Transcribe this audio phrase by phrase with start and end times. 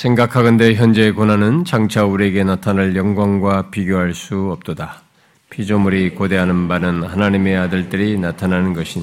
[0.00, 5.02] 생각하건대 현재의 고난은 장차 우리에게 나타날 영광과 비교할 수 없도다.
[5.50, 9.02] 피조물이 고대하는 바는 하나님의 아들들이 나타나는 것인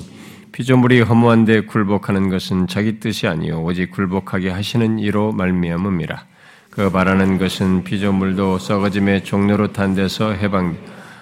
[0.54, 6.26] 피조물이 허무한데 굴복하는 것은 자기 뜻이 아니요 오직 굴복하게 하시는 이로 말미암음이라.
[6.72, 10.78] 그 바라는 것은 피조물도 썩어짐의 종로로 탄 데서 해방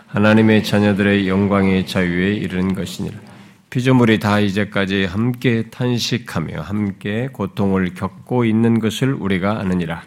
[0.07, 3.17] 하나님의 자녀들의 영광의 자유에 이르는 것이니라.
[3.75, 10.01] 피조물이 다 이제까지 함께 탄식하며 함께 고통을 겪고 있는 것을 우리가 아느니라.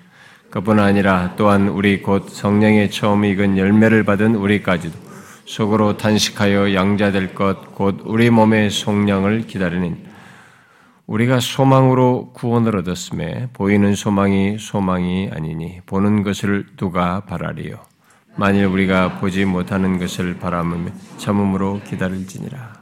[0.49, 4.99] 그뿐 아니라 또한 우리 곧 성령의 처음 익은 열매를 받은 우리까지도
[5.45, 9.99] 속으로 탄식하여 양자될 것 곧 우리 몸의 속량을 기다리는
[11.07, 17.81] 우리가 소망으로 구원을 얻었음에 보이는 소망이 소망이 아니니 보는 것을 누가 바라리요
[18.35, 22.78] 만일 우리가 보지 못하는 것을 바라면 참음으로 기다릴지니라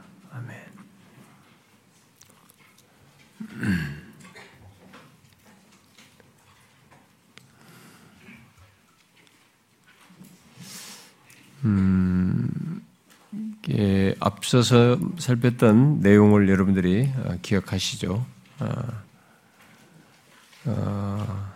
[11.65, 12.81] 음,
[13.69, 18.25] 예, 앞서서 살폈던 내용을 여러분들이 어, 기억하시죠?
[18.59, 18.67] 어,
[20.65, 21.53] 어,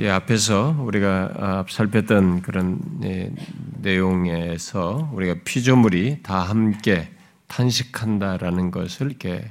[0.00, 3.32] 예, 앞에서 우리가 살폈던 그런 예,
[3.80, 7.10] 내용에서 우리가 피조물이 다 함께
[7.48, 9.50] 탄식한다라는 것을 이렇게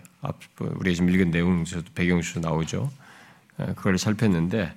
[0.60, 2.90] 우리가 지금 읽은 내용에서도 배경수 나오죠.
[3.76, 4.74] 그걸 살폈는데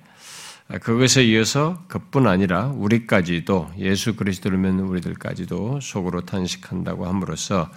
[0.81, 7.69] 그것에 이어서 그뿐 아니라 우리까지도 예수 그리스도를 믿는 우리들까지도 속으로 탄식한다고 함으로써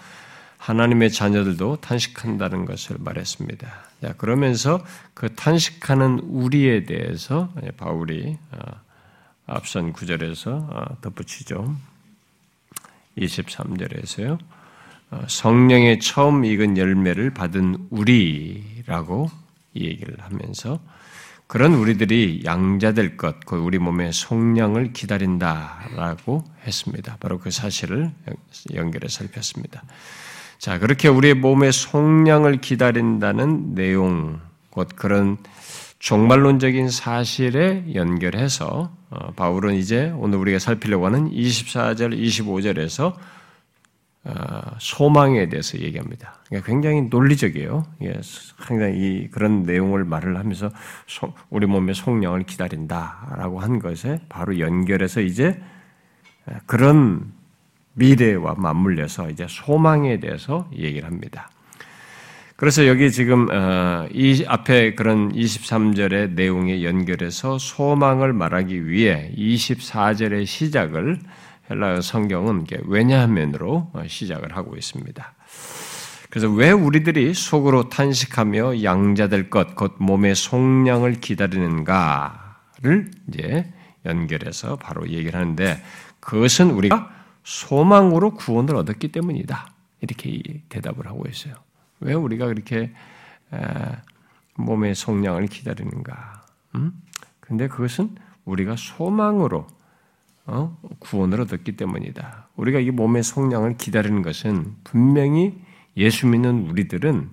[0.59, 3.69] 하나님의 자녀들도 탄식한다는 것을 말했습니다.
[4.01, 8.59] 자, 그러면서 그 탄식하는 우리에 대해서 바울이 어,
[9.47, 11.77] 앞선 구절에서 어, 덧붙이죠.
[13.19, 14.39] 23절에서요.
[15.11, 19.31] 어, 성령의 처음 익은 열매를 받은 우리라고
[19.75, 20.81] 이 얘기를 하면서
[21.47, 27.17] 그런 우리들이 양자될 것, 우리 몸의 속량을 기다린다라고 했습니다.
[27.21, 28.11] 바로 그 사실을
[28.75, 29.83] 연결해 살폈습니다.
[30.59, 34.41] 자, 그렇게 우리의 몸의 속량을 기다린다는 내용,
[34.71, 35.37] 곧 그런
[35.99, 43.17] 종말론적인 사실에 연결해서 어, 바울은 이제 오늘 우리가 살피려고 하는 24절, 25절에서 어,
[44.79, 46.41] 소망에 대해서 얘기합니다.
[46.47, 47.85] 그러니까 굉장히 논리적이에요.
[48.67, 50.71] 굉장히 그런 내용을 말을 하면서
[51.51, 55.61] 우리 몸의 속량을 기다린다라고 한 것에 바로 연결해서 이제
[56.67, 57.33] 그런
[57.95, 61.51] 미래와 맞물려서 이제 소망에 대해서 얘기를 합니다.
[62.57, 71.19] 그래서 여기 지금 어, 이 앞에 그런 23절의 내용에 연결해서 소망을 말하기 위해 24절의 시작을
[71.71, 75.35] 헬라어 성경은 왜냐하면으로 시작을 하고 있습니다.
[76.31, 83.73] 그래서 왜 우리들이 속으로 탄식하며 양자될 것, 곧 몸의 속량을 기다리는가를 이제
[84.05, 85.83] 연결해서 바로 얘기를 하는데
[86.21, 87.11] 그것은 우리가
[87.45, 89.71] 소망으로 구원을 얻었기 때문이다.
[90.01, 91.55] 이렇게 대답을 하고 있어요.
[92.01, 92.93] 왜 우리가 그렇게
[94.57, 96.43] 몸의 속량을 기다리는가?
[96.75, 96.93] 음?
[97.41, 99.67] 근데 그것은 우리가 소망으로
[100.47, 100.77] 어?
[100.99, 102.49] 구원을 얻었기 때문이다.
[102.57, 105.55] 우리가 이 몸의 속량을 기다리는 것은 분명히
[105.97, 107.31] 예수 믿는 우리들은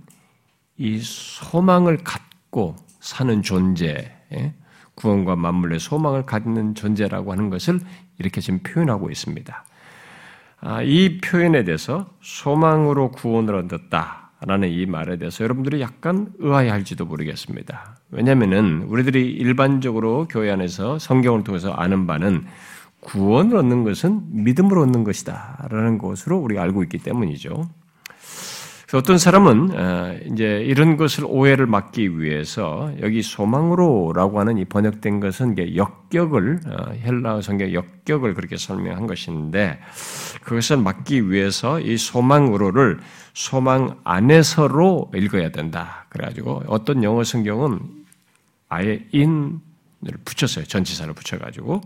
[0.78, 4.54] 이 소망을 갖고 사는 존재, 예?
[4.96, 7.80] 구원과 만물의 소망을 갖는 존재라고 하는 것을
[8.20, 9.66] 이렇게 지금 표현하고 있습니다.
[10.62, 17.98] 아, 이 표현에 대해서 소망으로 구원을 얻었다라는 이 말에 대해서 여러분들이 약간 의아해할지도 모르겠습니다.
[18.12, 22.46] 왜냐하면은 우리들이 일반적으로 교회 안에서 성경을 통해서 아는 바는
[23.02, 25.68] 구원을 얻는 것은 믿음으로 얻는 것이다.
[25.70, 27.70] 라는 것으로 우리가 알고 있기 때문이죠.
[28.94, 35.56] 어떤 사람은 어, 이제 이런 것을 오해를 막기 위해서 여기 소망으로라고 하는 이 번역된 것은
[35.78, 39.80] 역격을 어, 헬라어 성경 역격을 그렇게 설명한 것인데
[40.44, 43.00] 그것을 막기 위해서 이 소망으로를
[43.34, 46.06] 소망 안에서로 읽어야 된다.
[46.10, 47.80] 그래가지고 어떤 영어 성경은
[48.68, 49.60] 아예 인을
[50.26, 50.66] 붙였어요.
[50.66, 51.82] 전치사를 붙여가지고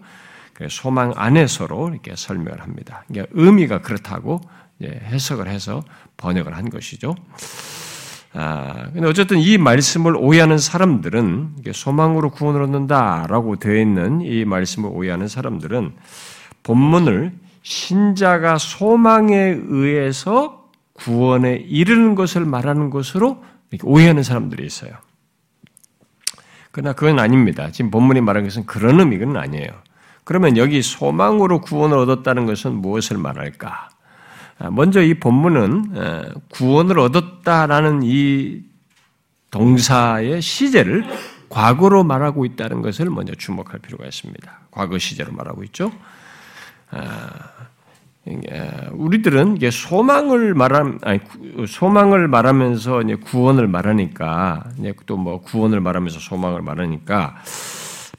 [0.69, 3.03] 소망 안에서로 이렇게 설명을 합니다.
[3.07, 4.41] 그러니까 의미가 그렇다고
[4.81, 5.83] 해석을 해서
[6.17, 7.15] 번역을 한 것이죠.
[8.33, 15.29] 아, 근데 어쨌든 이 말씀을 오해하는 사람들은 소망으로 구원을 얻는다라고 되어 있는 이 말씀을 오해하는
[15.29, 15.95] 사람들은
[16.63, 23.43] 본문을 신자가 소망에 의해서 구원에 이르는 것을 말하는 것으로
[23.83, 24.91] 오해하는 사람들이 있어요.
[26.71, 27.71] 그러나 그건 아닙니다.
[27.71, 29.69] 지금 본문이 말하는 것은 그런 의미는 아니에요.
[30.25, 33.89] 그러면 여기 소망으로 구원을 얻었다는 것은 무엇을 말할까?
[34.57, 38.63] 아, 먼저 이 본문은 구원을 얻었다라는 이
[39.51, 41.06] 동사의 시제를
[41.50, 44.60] 과거로 말하고 있다는 것을 먼저 주목할 필요가 있습니다.
[44.72, 45.92] 과거 시제로 말하고 있죠.
[46.92, 47.30] 아,
[48.92, 51.19] 우리들은 이게 소망을 말함, 아니,
[51.68, 54.63] 소망을 말하면서 이제 구원을 말하니까,
[55.06, 57.36] 또 뭐 구원을 말하면서 소망을 말하니까,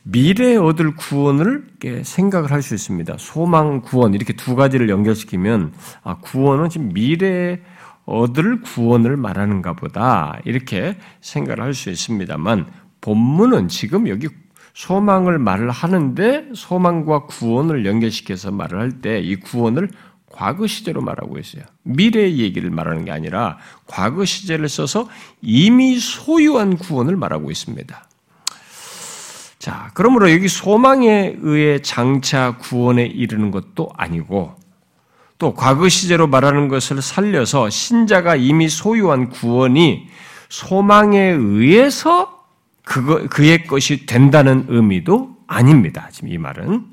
[0.08, 1.66] 미래에 얻을 구원을
[2.04, 3.16] 생각을 할 수 있습니다.
[3.18, 5.72] 소망, 구원, 이렇게 두 가지를 연결시키면,
[6.04, 7.60] 아, 구원은 지금 미래에
[8.04, 10.38] 얻을 구원을 말하는가 보다.
[10.44, 12.66] 이렇게 생각을 할 수 있습니다만,
[13.00, 14.28] 본문은 지금 여기
[14.74, 19.88] 소망을 말을 하는데 소망과 구원을 연결시켜서 말을 할 때 이 구원을
[20.30, 21.62] 과거 시제로 말하고 있어요.
[21.84, 25.08] 미래의 얘기를 말하는 게 아니라 과거 시제를 써서
[25.40, 28.05] 이미 소유한 구원을 말하고 있습니다.
[29.66, 34.54] 자, 그러므로 여기 소망에 의해 장차 구원에 이르는 것도 아니고
[35.38, 40.06] 또 과거 시제로 말하는 것을 살려서 신자가 이미 소유한 구원이
[40.50, 42.44] 소망에 의해서
[42.84, 46.10] 그거, 그의 것이 된다는 의미도 아닙니다.
[46.12, 46.84] 지금 이 말은.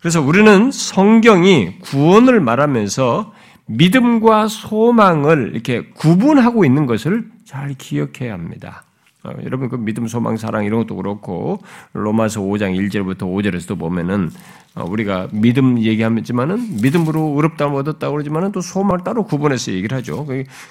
[0.00, 3.34] 그래서 우리는 성경이 구원을 말하면서
[3.66, 8.84] 믿음과 소망을 이렇게 구분하고 있는 것을 잘 기억해야 합니다.
[9.24, 11.62] 어, 여러분 그 믿음, 소망, 사랑 이런 것도 그렇고
[11.94, 14.30] 로마서 5장 1절부터 5절에서도 보면은
[14.74, 20.26] 어, 우리가 믿음 얘기하지만은 믿음으로 의롭다을 얻었다고 그러지만은 또 소망을 따로 구분해서 얘기를 하죠.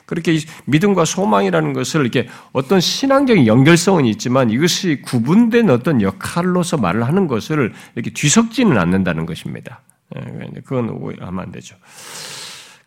[0.06, 7.28] 그렇게 믿음과 소망이라는 것을 이렇게 어떤 신앙적인 연결성은 있지만 이것이 구분된 어떤 역할로서 말을 하는
[7.28, 9.82] 것을 이렇게 뒤섞지는 않는다는 것입니다.
[10.16, 11.76] 예, 그건 오해하면 안 되죠.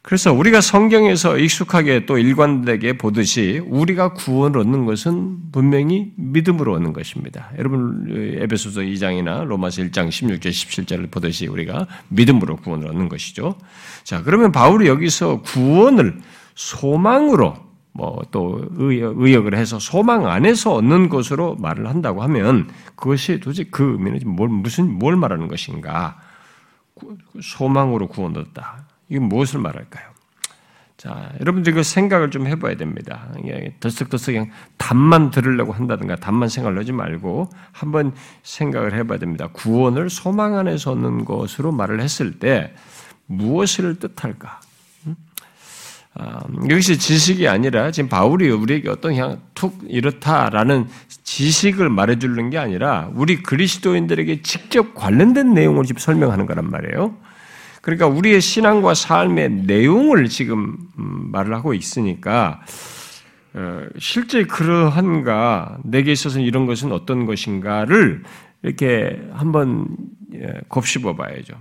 [0.06, 7.50] 그래서 우리가 성경에서 익숙하게 또 일관되게 보듯이 우리가 구원을 얻는 것은 분명히 믿음으로 얻는 것입니다.
[7.58, 8.06] 여러분
[8.41, 13.56] 에베소서 2장이나 로마서 1장 16절 17절을 보듯이 우리가 믿음으로 구원을 얻는 것이죠.
[14.05, 16.20] 자, 그러면 바울이 여기서 구원을
[16.55, 17.56] 소망으로
[17.93, 24.20] 뭐 또 의역을 해서 소망 안에서 얻는 것으로 말을 한다고 하면 그것이 도대체 그 의미는
[24.25, 26.20] 뭘 무슨 뭘 말하는 것인가?
[27.43, 28.86] 소망으로 구원 얻었다.
[29.08, 30.17] 이게 무엇을 말할까요?
[30.97, 33.29] 자, 여러분들 그 생각을 좀 해봐야 됩니다.
[33.81, 38.12] 덜썩덜썩 그냥 답만 들으려고 한다든가 답만 생각을 하지 말고 한번
[38.43, 39.49] 생각을 해봐야 됩니다.
[39.53, 42.75] 구원을 소망 안에서 얻는 것으로 말을 했을 때
[43.26, 44.61] 무엇을 뜻할까?
[46.19, 50.88] 아, 여기서 지식이 아니라 지금 바울이 우리에게 어떤 그냥 툭 이렇다라는
[51.25, 57.14] 지식을 말해주는 게 아니라 우리 그리스도인들에게 직접 관련된 내용을 지금 설명하는 거란 말이에요.
[57.87, 62.61] 그러니까 우리의 신앙과 삶의 내용을 지금 음, 말을 하고 있으니까
[63.55, 68.25] 어, 실제 그러한가 내게 있어서 이런 것은 어떤 것인가를
[68.65, 69.87] 이렇게 한번
[70.35, 71.55] 예, 곱씹어 봐야죠.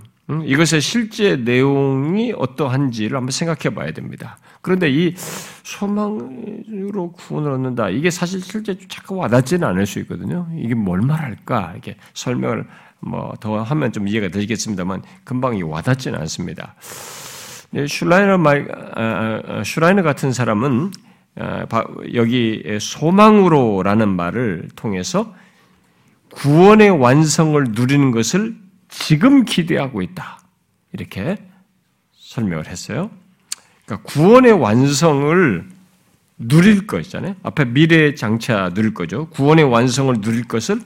[0.44, 4.38] 이것의 실제 내용이 어떠한지를 한번 생각해 봐야 됩니다.
[4.60, 5.14] 그런데 이
[5.62, 7.90] 소망으로 구원을 얻는다.
[7.90, 10.48] 이게 사실 실제 자꾸 와닿지는 않을 수 있거든요.
[10.56, 11.70] 이게 뭘 말할까?
[11.74, 12.66] 이렇게 설명을
[13.00, 16.74] 뭐 더 하면 좀 이해가 되겠습니다만 금방 와닿지는 않습니다.
[17.86, 20.92] 슈라이너 말 아, 아, 아, 슈라이너 같은 사람은
[22.14, 25.34] 여기 소망으로라는 말을 통해서
[26.32, 28.56] 구원의 완성을 누리는 것을
[28.88, 30.40] 지금 기대하고 있다.
[30.92, 31.36] 이렇게
[32.14, 33.10] 설명을 했어요.
[33.84, 35.68] 그러니까 구원의 완성을
[36.38, 37.36] 누릴 것 있잖아요.
[37.42, 39.28] 앞에 미래 장차 누릴 거죠.
[39.30, 40.80] 구원의 완성을 누릴 것을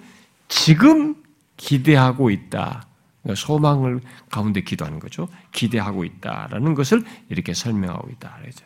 [0.48, 1.14] 지금
[1.60, 2.86] 기대하고 있다.
[3.22, 4.00] 그러니까 소망을
[4.30, 5.28] 가운데 기도하는 거죠.
[5.52, 8.38] 기대하고 있다라는 것을 이렇게 설명하고 있다.
[8.40, 8.64] 그러죠.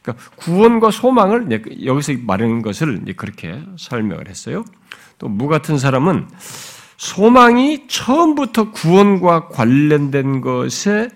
[0.00, 1.50] 그러니까 구원과 소망을
[1.84, 4.64] 여기서 말하는 것을 그렇게 설명을 했어요.
[5.18, 6.28] 또 무 같은 사람은
[6.96, 11.10] 소망이 처음부터 구원과 관련된 것의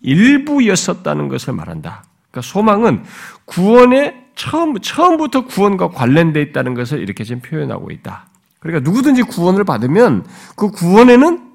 [0.00, 2.04] 일부였었다는 것을 말한다.
[2.30, 3.04] 그러니까 소망은
[3.44, 8.29] 구원의 처음, 처음부터 구원과 관련되어 있다는 것을 이렇게 지금 표현하고 있다.
[8.60, 10.26] 그러니까 누구든지 구원을 받으면
[10.56, 11.50] 그 구원에는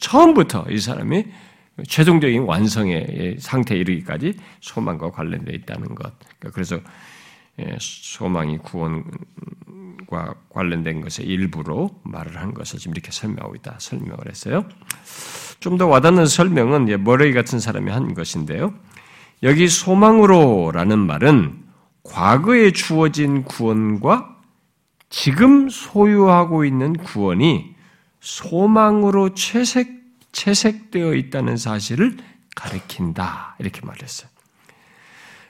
[0.00, 1.26] 처음부터 이 사람이
[1.88, 6.12] 최종적인 완성의 상태에 이르기까지 소망과 관련되어 있다는 것.
[6.38, 6.78] 그러니까 그래서
[7.58, 13.76] 예, 소망이 구원과 관련된 것의 일부로 말을 한 것을 지금 이렇게 설명하고 있다.
[13.78, 14.64] 설명을 했어요.
[15.60, 18.74] 좀 더 와닿는 설명은 머레이 같은 사람이 한 것인데요.
[19.42, 21.62] 여기 소망으로라는 말은
[22.02, 24.36] 과거에 주어진 구원과
[25.12, 27.74] 지금 소유하고 있는 구원이
[28.20, 30.00] 소망으로 채색,
[30.32, 32.16] 채색되어 있다는 사실을
[32.56, 33.54] 가리킨다.
[33.58, 34.30] 이렇게 말했어요.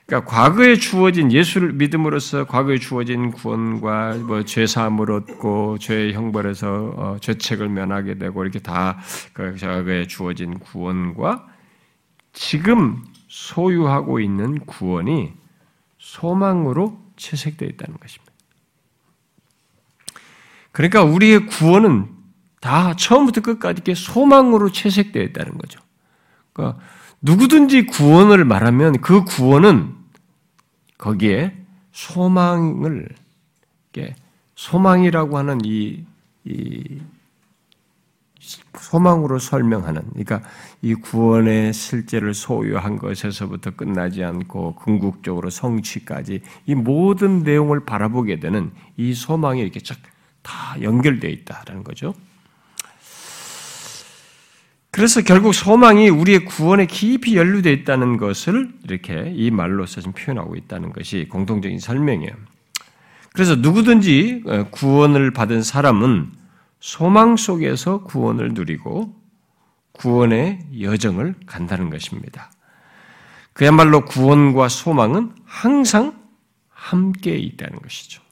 [0.04, 7.69] 그러니까 과거에 주어진 예수를 믿음으로써 과거에 주어진 구원과 뭐 죄사함을 얻고 죄의 형벌에서 어, 죄책을
[7.69, 11.47] 면하게 되고 이렇게 다그 과거에 주어진 구원과
[12.33, 15.33] 지금 소유하고 있는 구원이
[15.99, 18.31] 소망으로 채색되어 있다는 것입니다.
[20.72, 22.08] 그러니까 우리의 구원은
[22.60, 25.80] 다 처음부터 끝까지 이렇게 소망으로 채색되어 있다는 거죠.
[26.52, 26.78] 그러니까
[27.20, 29.94] 누구든지 구원을 말하면 그 구원은
[30.98, 31.56] 거기에
[31.92, 33.08] 소망을
[34.54, 36.04] 소망이라고 하는 이,
[36.44, 37.00] 이
[38.78, 40.42] 소망으로 설명하는, 그러니까
[40.80, 49.14] 이 구원의 실제를 소유한 것에서부터 끝나지 않고 궁극적으로 성취까지 이 모든 내용을 바라보게 되는 이
[49.14, 49.96] 소망이 이렇게 쫙
[50.42, 52.14] 다 연결되어 있다라는 거죠.
[54.90, 60.92] 그래서 결국 소망이 우리의 구원에 깊이 연루되어 있다는 것을 이렇게 이 말로서 좀 표현하고 있다는
[60.92, 62.32] 것이 공통적인 설명이에요.
[63.32, 66.32] 그래서 누구든지 어, 구원을 받은 사람은
[66.80, 69.14] 소망 속에서 구원을 누리고
[69.92, 72.50] 구원의 여정을 간다는 것입니다.
[73.54, 76.20] 그야말로 구원과 소망은 항상
[76.68, 78.22] 함께 있다는 것이죠.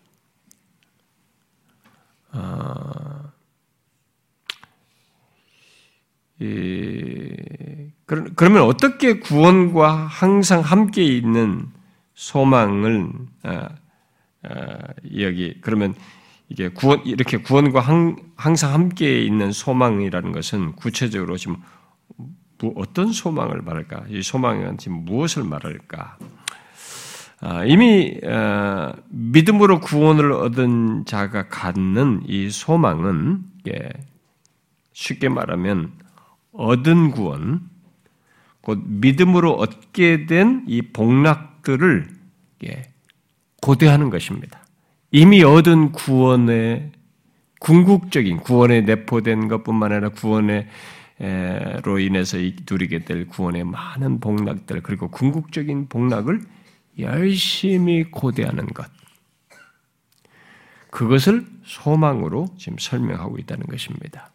[2.33, 3.33] 어,
[8.07, 11.69] 그러면 어떻게 구원과 항상 함께 있는
[12.15, 13.69] 소망을 아,
[14.43, 14.79] 아,
[15.19, 15.95] 여기 그러면
[16.49, 18.17] 이게 구원 이렇게 구원과 항,
[18.57, 21.57] 상 함께 있는 소망이라는 것은 구체적으로 지금
[22.75, 24.07] 어떤 소망을 말할까?
[24.09, 26.19] 이 소망은 지금 무엇을 말할까?
[27.41, 33.45] 아, 이미 어, 믿음으로 구원을 얻은 자가 갖는 이 소망은
[34.93, 35.93] 쉽게 말하면
[36.53, 37.63] 얻은 구원,
[38.61, 42.09] 곧 믿음으로 얻게 된 이 복락들을
[43.63, 44.63] 고대하는 것입니다.
[45.11, 46.93] 이미 얻은 구원의
[47.61, 50.69] 궁극적인 구원에 내포된 것뿐만 아니라 구원에
[51.85, 52.39] 로 인해서
[52.71, 56.41] 누리게 될 구원의 많은 복락들 그리고 궁극적인 복락을
[57.01, 58.91] 열심히 고대하는 것
[60.91, 64.31] 그것을 소망으로 지금 설명하고 있다는 것입니다.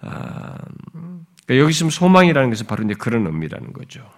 [0.00, 0.58] 아,
[0.92, 4.08] 그러니까 여기 지금 소망이라는 것은 바로 이제 그런 의미라는 거죠.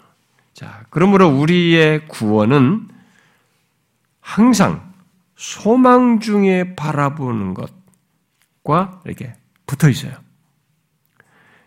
[0.55, 2.89] 자, 그러므로 우리의 구원은
[4.21, 4.93] 항상
[5.37, 9.35] 소망 중에 바라보는 것과 이렇게
[9.67, 10.13] 붙어 있어요.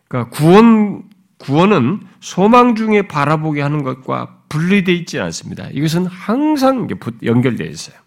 [0.08, 5.68] 그러니까 구원, 구원은 소망 중에 바라보게 하는 것과 분리되어 있지 않습니다.
[5.72, 6.88] 이것은 항상
[7.24, 7.98] 연결되어 있어요.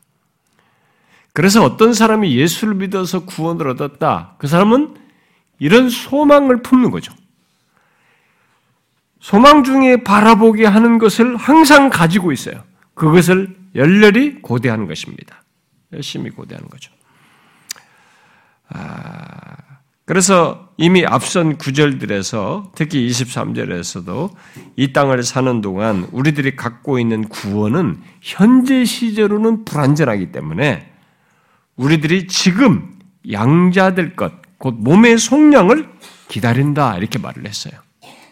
[1.32, 4.34] 그래서 어떤 사람이 예수를 믿어서 구원을 얻었다.
[4.38, 4.96] 그 사람은
[5.58, 7.14] 이런 소망을 품는 거죠.
[9.20, 12.64] 소망 중에 바라보게 하는 것을 항상 가지고 있어요.
[12.94, 15.44] 그것을 열렬히 고대하는 것입니다.
[15.92, 16.90] 열심히 고대하는 거죠.
[18.70, 19.69] 아,
[20.10, 24.34] 그래서 이미 앞선 구절들에서 특히 23절에서도
[24.74, 30.90] 이 땅을 사는 동안 우리들이 갖고 있는 구원은 현재 시제로는 불완전하기 때문에
[31.76, 32.98] 우리들이 지금
[33.30, 35.88] 양자될 것, 곧 몸의 속량을
[36.26, 37.74] 기다린다 이렇게 말을 했어요.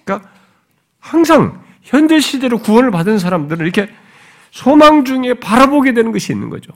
[0.04, 0.28] 그러니까
[0.98, 3.88] 항상 현재 시대로 구원을 받은 사람들은 이렇게
[4.50, 6.72] 소망 중에 바라보게 되는 것이 있는 거죠.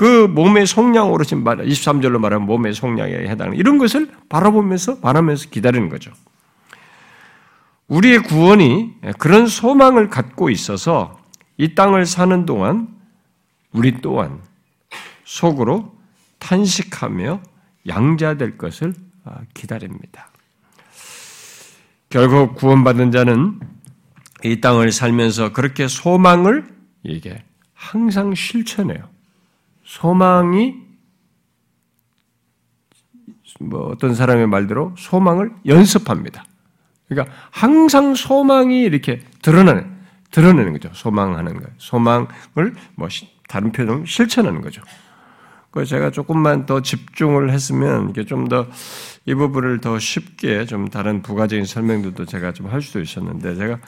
[0.00, 5.90] 그 몸의 속량으로 지금 말 23절로 말하면 몸의 속량에 해당하는 이런 것을 바라보면서 바라면서 기다리는
[5.90, 6.10] 거죠.
[7.86, 11.20] 우리의 구원이 그런 소망을 갖고 있어서
[11.58, 12.88] 이 땅을 사는 동안
[13.72, 14.40] 우리 또한
[15.24, 15.94] 속으로
[16.38, 17.42] 탄식하며
[17.86, 18.94] 양자될 것을
[19.26, 20.30] 아, 기다립니다.
[22.08, 23.60] 결국 구원받은 자는
[24.44, 26.66] 이 땅을 살면서 그렇게 소망을
[27.02, 29.09] 이게 항상 실천해요.
[29.84, 30.74] 소망이
[33.60, 36.44] 뭐 어떤 사람의 말대로 소망을 연습합니다.
[37.08, 39.98] 그러니까 항상 소망이 이렇게 드러나는
[40.30, 40.90] 드러내는 거죠.
[40.94, 41.66] 소망하는 거.
[41.78, 42.28] 소망을
[42.94, 43.08] 뭐
[43.48, 44.80] 다른 표현 실천하는 거죠.
[45.72, 48.66] 그 제가 조금만 더 집중을 했으면 이게 좀 더
[49.26, 53.78] 이 부분을 더 쉽게 좀 다른 부가적인 설명들도 제가 좀 할 수도 있었는데 제가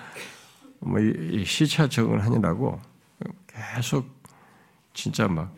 [0.80, 2.78] 뭐이 시차 적응을 하느라고
[3.46, 4.06] 계속
[4.92, 5.54] 진짜 막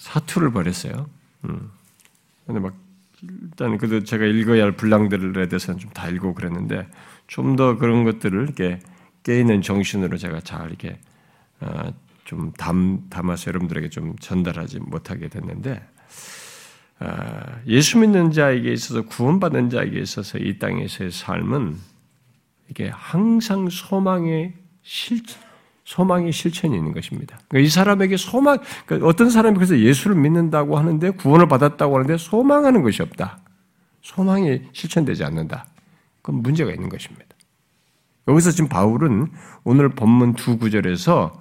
[0.00, 1.08] 사투를 벌였어요.
[1.44, 1.70] 음.
[2.46, 2.74] 근데 막
[3.22, 6.88] 일단 그래도 제가 읽어야 할 분량들에 대해서는 좀 다 읽고 그랬는데
[7.26, 8.80] 좀 더 그런 것들을 이렇게
[9.22, 10.98] 깨있는 정신으로 제가 잘 이렇게
[11.60, 11.92] 어,
[12.24, 15.86] 좀 담, 담아서 여러분들에게 좀 전달하지 못하게 됐는데,
[17.00, 21.76] 아, 예수 믿는 자에게 있어서 구원받은 자에게 있어서 이 땅에서의 삶은
[22.70, 25.22] 이게 항상 소망의 실,
[25.90, 27.40] 소망의 실천이 있는 것입니다.
[27.48, 32.82] 그러니까 이 사람에게 소망, 그러니까 어떤 사람이 그래서 예수를 믿는다고 하는데 구원을 받았다고 하는데 소망하는
[32.82, 33.40] 것이 없다.
[34.00, 35.66] 소망이 실천되지 않는다.
[36.22, 37.26] 그건 문제가 있는 것입니다.
[38.28, 39.32] 여기서 지금 바울은
[39.64, 41.36] 오늘 본문 두 구절에서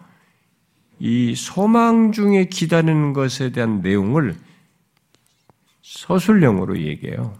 [0.97, 4.35] 이 소망 중에 기다리는 것에 대한 내용을
[5.83, 7.37] 서술형으로 얘기해요.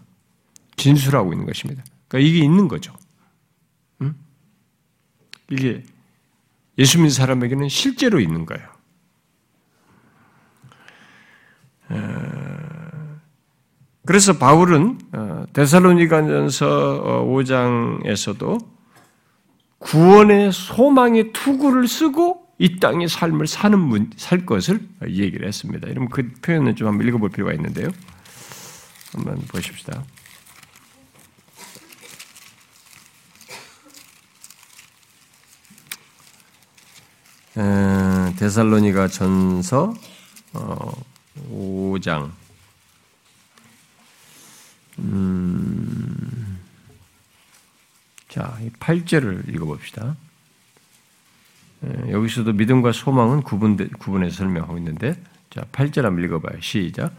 [0.76, 1.82] 진술하고 있는 것입니다.
[2.06, 2.94] 그러니까 이게 있는 거죠.
[4.00, 4.14] 음?
[5.50, 5.82] 이게
[6.78, 8.66] 예수 믿는 사람에게는 실제로 있는 거예요.
[14.06, 18.58] 그래서 바울은 어, 데살로니가전서 5장에서도 어,
[19.78, 25.88] 구원의 소망의 투구를 쓰고 이 땅의 삶을 사는 문, 살 것을 얘기를 했습니다.
[25.88, 27.88] 이러면 그 표현을 좀 한번 읽어볼 필요가 있는데요.
[29.14, 30.02] 한번 보십시다.
[37.54, 39.94] 데살로니가 전서
[41.52, 42.32] 5장 어,
[44.98, 46.58] 음,
[48.28, 50.16] 자, 8절을 읽어봅시다.
[52.10, 55.14] 여기서도 믿음과 소망은 구분 구분해서 설명하고 있는데,
[55.48, 56.60] 자, 8절 한번 읽어봐요.
[56.60, 57.12] 시작.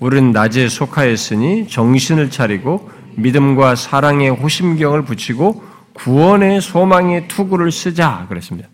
[0.00, 5.64] 우리는 낮에 속하였으니 정신을 차리고 믿음과 사랑의 호심경을 붙이고
[5.94, 8.68] 구원의 소망의 투구를 쓰자 그랬습니다.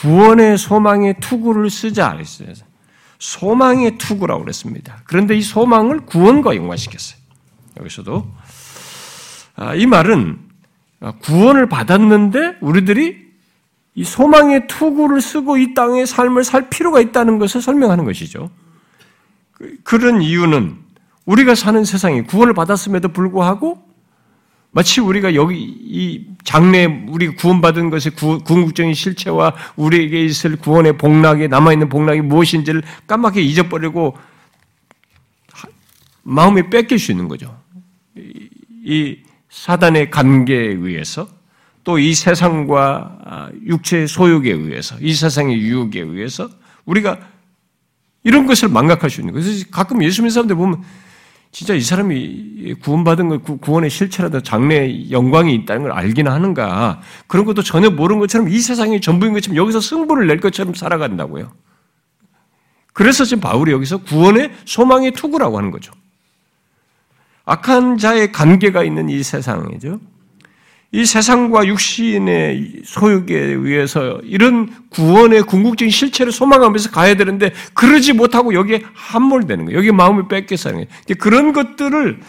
[0.00, 2.48] 구원의 소망의 투구를 쓰자 그랬어요.
[3.18, 5.02] 소망의 투구라고 그랬습니다.
[5.04, 7.18] 그런데 이 소망을 구원과 연관시켰어요.
[7.80, 8.30] 여기서도
[9.56, 10.38] 아, 이 말은
[11.22, 13.28] 구원을 받았는데 우리들이
[13.94, 18.50] 이 소망의 투구를 쓰고 이 땅의 삶을 살 필요가 있다는 것을 설명하는 것이죠.
[19.52, 20.76] 그, 그런 이유는
[21.26, 23.87] 우리가 사는 세상이 구원을 받았음에도 불구하고
[24.70, 31.72] 마치 우리가 여기 이 장래 우리가 구원받은 것의 궁극적인 실체와 우리에게 있을 구원의 복락에 남아
[31.72, 34.16] 있는 복락이 무엇인지를 까맣게 잊어버리고
[36.22, 37.58] 마음이 뺏길 수 있는 거죠.
[38.84, 41.28] 이 사단의 관계에 의해서
[41.84, 46.50] 또 이 세상과 육체의 소욕에 의해서 이 세상의 유혹에 의해서
[46.84, 47.18] 우리가
[48.24, 49.46] 이런 것을 망각할 수 있는 거예요.
[49.46, 50.82] 그래서 가끔 예수 믿는 사람들 보면
[51.50, 57.00] 진짜 이 사람이 구원받은 것, 구원의 실체라도 장래 영광이 있다는 걸 알기는 하는가.
[57.26, 61.50] 그런 것도 전혀 모르는 것처럼 이 세상이 전부인 것처럼 여기서 승부를 낼 것처럼 살아간다고요.
[62.92, 65.92] 그래서 지금 바울이 여기서 구원의 소망의 투구라고 하는 거죠.
[67.44, 70.00] 악한 자의 관계가 있는 이 세상이죠.
[70.90, 78.82] 이 세상과 육신의 소욕에 의해서 이런 구원의 궁극적인 실체를 소망하면서 가야 되는데 그러지 못하고 여기에
[78.94, 79.78] 함몰되는 거예요.
[79.78, 81.18] 여기 마음을 뺏겨서 하는 거예요.
[81.18, 82.20] 그런 것들을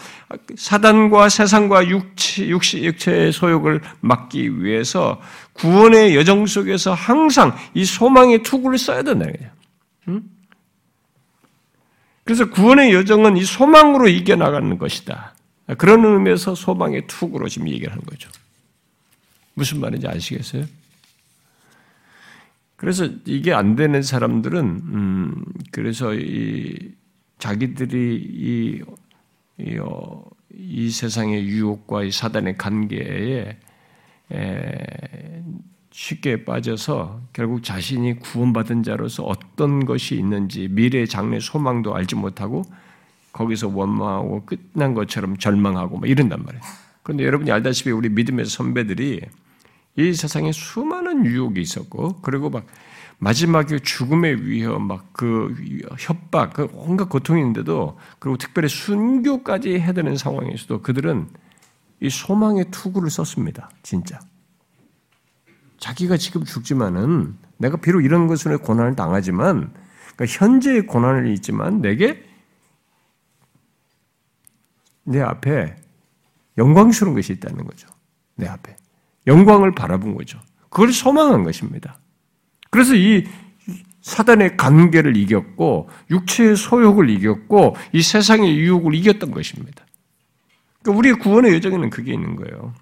[0.56, 5.22] 사단과 세상과 육체, 육시, 육체의 소욕을 막기 위해서
[5.54, 9.50] 구원의 여정 속에서 항상 이 소망의 투구를 써야 된다는 거예요.
[10.08, 10.22] 응?
[12.24, 15.34] 그래서 구원의 여정은 이 소망으로 이겨나가는 것이다.
[15.78, 18.28] 그런 의미에서 소망의 투구로 지금 얘기를 하는 거죠.
[19.54, 20.64] 무슨 말인지 아시겠어요?
[22.76, 26.94] 그래서 이게 안 되는 사람들은 음 그래서 이
[27.38, 28.82] 자기들이 이,
[29.58, 33.58] 이, 어, 이 세상의 유혹과 이 사단의 관계에
[34.32, 35.42] 에,
[35.90, 42.62] 쉽게 빠져서 결국 자신이 구원받은 자로서 어떤 것이 있는지 미래의 장래 소망도 알지 못하고
[43.32, 46.62] 거기서 원망하고 끝난 것처럼 절망하고 뭐 이런단 말이에요.
[47.02, 49.20] 그런데 여러분이 알다시피 우리 믿음의 선배들이
[49.96, 52.66] 이 세상에 수많은 유혹이 있었고 그리고 막
[53.18, 55.54] 마지막에 죽음의 위험, 막그
[55.98, 61.28] 협박, 그 온갖 고통이 있는데도 그리고 특별히 순교까지 해야 되는 상황에서도 그들은
[62.00, 63.70] 이 소망의 투구를 썼습니다.
[63.82, 64.18] 진짜.
[65.78, 69.72] 자기가 지금 죽지만은 내가 비록 이런 것으로 고난을 당하지만
[70.16, 72.24] 그러니까 현재의 고난을 있지만 내게
[75.04, 75.76] 내 앞에
[76.58, 77.88] 영광스러운 것이 있다는 거죠.
[78.36, 78.76] 내 앞에
[79.26, 80.40] 영광을 바라본 거죠.
[80.68, 81.98] 그걸 소망한 것입니다.
[82.70, 83.26] 그래서 이
[84.02, 89.84] 사단의 관계를 이겼고 육체의 소욕을 이겼고 이 세상의 유혹을 이겼던 것입니다.
[90.82, 92.74] 그러니까 우리의 구원의 여정에는 그게 있는 거예요.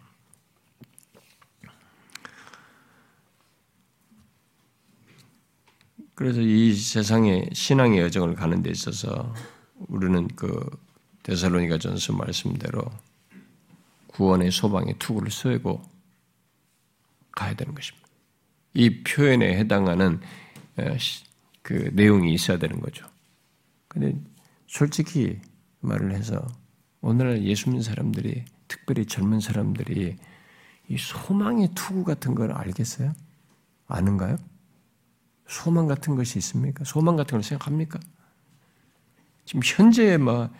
[6.14, 9.32] 그래서 이 세상의 신앙의 여정을 가는 데 있어서
[9.86, 10.68] 우리는 그
[11.22, 12.82] 데살로니가 전서 말씀대로
[14.18, 15.80] 구원의 소방의 투구를 쓰고
[17.30, 18.08] 가야 되는 것입니다.
[18.74, 20.20] 이 표현에 해당하는
[21.62, 23.06] 그 내용이 있어야 되는 거죠.
[23.86, 24.20] 근데
[24.66, 25.40] 솔직히
[25.80, 26.44] 말을 해서
[27.00, 30.16] 오늘날 예수 믿는 사람들이 특별히 젊은 사람들이
[30.88, 33.12] 이 소망의 투구 같은 걸 알겠어요?
[33.86, 34.36] 아는가요?
[35.46, 36.82] 소망 같은 것이 있습니까?
[36.84, 38.00] 소망 같은 걸 생각합니까?
[39.44, 40.52] 지금 현재에 막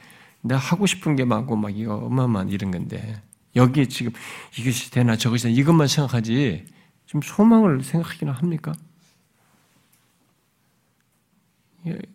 [0.43, 3.21] 내가 하고 싶은 게 많고 막 이거 어마어마한 이런 건데
[3.59, 4.13] 여기에 지금
[4.57, 6.65] 이것이 되나 저것이 되나 이것만 생각하지
[7.07, 8.73] 지금 소망을 생각하기는 합니까?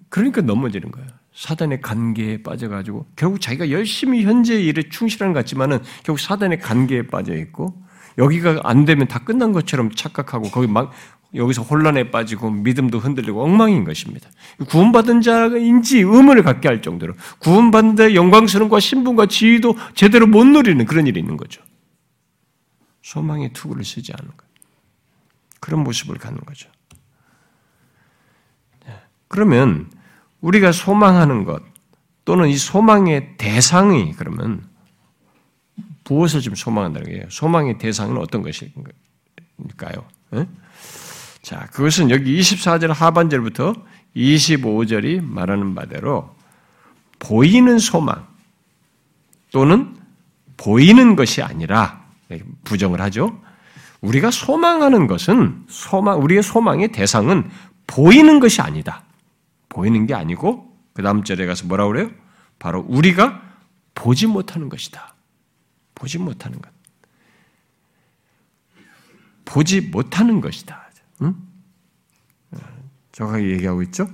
[0.09, 1.07] 그러니까 넘어지는 거예요.
[1.33, 7.35] 사단의 관계에 빠져가지고 결국 자기가 열심히 현재 일에 충실한 것 같지만은 결국 사단의 관계에 빠져
[7.35, 7.81] 있고
[8.17, 10.91] 여기가 안 되면 다 끝난 것처럼 착각하고 거기 막
[11.35, 14.29] 여기서 혼란에 빠지고 믿음도 흔들리고 엉망인 것입니다.
[14.67, 21.07] 구원받은 자인지 의문을 갖게 할 정도로 구원받은 자의 영광스러움과 신분과 지위도 제대로 못 누리는 그런
[21.07, 21.61] 일이 있는 거죠.
[23.01, 24.45] 소망의 투구를 쓰지 않는 것.
[25.59, 26.69] 그런 모습을 갖는 거죠.
[28.85, 28.93] 네.
[29.27, 29.89] 그러면
[30.41, 31.63] 우리가 소망하는 것
[32.25, 34.67] 또는 이 소망의 대상이 그러면
[36.03, 37.29] 무엇을 좀 소망한다는 거예요?
[37.29, 40.05] 소망의 대상은 어떤 것일까요?
[40.31, 40.47] 네?
[41.43, 43.75] 자, 그것은 여기 24절 하반절부터
[44.15, 46.33] 25절이 말하는 바대로
[47.19, 48.25] 보이는 소망
[49.51, 49.97] 또는
[50.55, 52.05] 보이는 것이 아니라
[52.63, 53.41] 부정을 하죠.
[53.99, 57.49] 우리가 소망하는 것은 소망 우리의 소망의 대상은
[57.87, 59.03] 보이는 것이 아니다.
[59.67, 62.09] 보이는 게 아니고 그 다음 절에 가서 뭐라 그래요?
[62.57, 63.41] 바로 우리가
[63.95, 65.13] 보지 못하는 것이다.
[65.93, 66.71] 보지 못하는 것.
[69.43, 70.82] 보지 못하는 것이다.
[71.25, 71.35] 응?
[73.11, 74.09] 정확하게 얘기하고 있죠?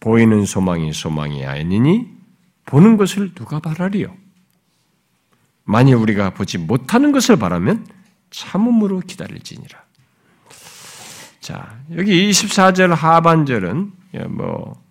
[0.00, 2.08] 보이는 소망이 소망이 아니니
[2.66, 4.14] 보는 것을 누가 바라리요?
[5.64, 7.86] 만일 우리가 보지 못하는 것을 바라면
[8.30, 9.82] 참음으로 기다릴지니라.
[11.40, 14.82] 자, 여기 24절 하반절은 예, 뭐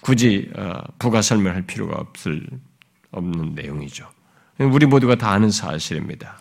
[0.00, 2.46] 굳이 어, 부가 설명할 필요가 없을
[3.10, 4.08] 없는 내용이죠.
[4.58, 6.40] 우리 모두가 다 아는 사실입니다.